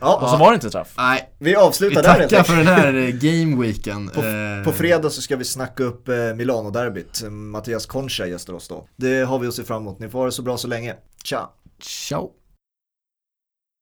[0.00, 0.94] Ja, och så var det inte straff.
[0.96, 4.08] Nej, vi avslutar där Vi tackar för den här eh, gameweeken.
[4.08, 4.64] På, eh.
[4.64, 7.22] på fredag så ska vi snacka upp eh, Milano-derbyt.
[7.30, 8.88] Mattias Concha gästar oss då.
[8.96, 9.98] Det har vi att se fram emot.
[9.98, 10.94] Ni får ha det så bra så länge.
[11.24, 11.46] Ciao!
[11.82, 12.39] Ciao!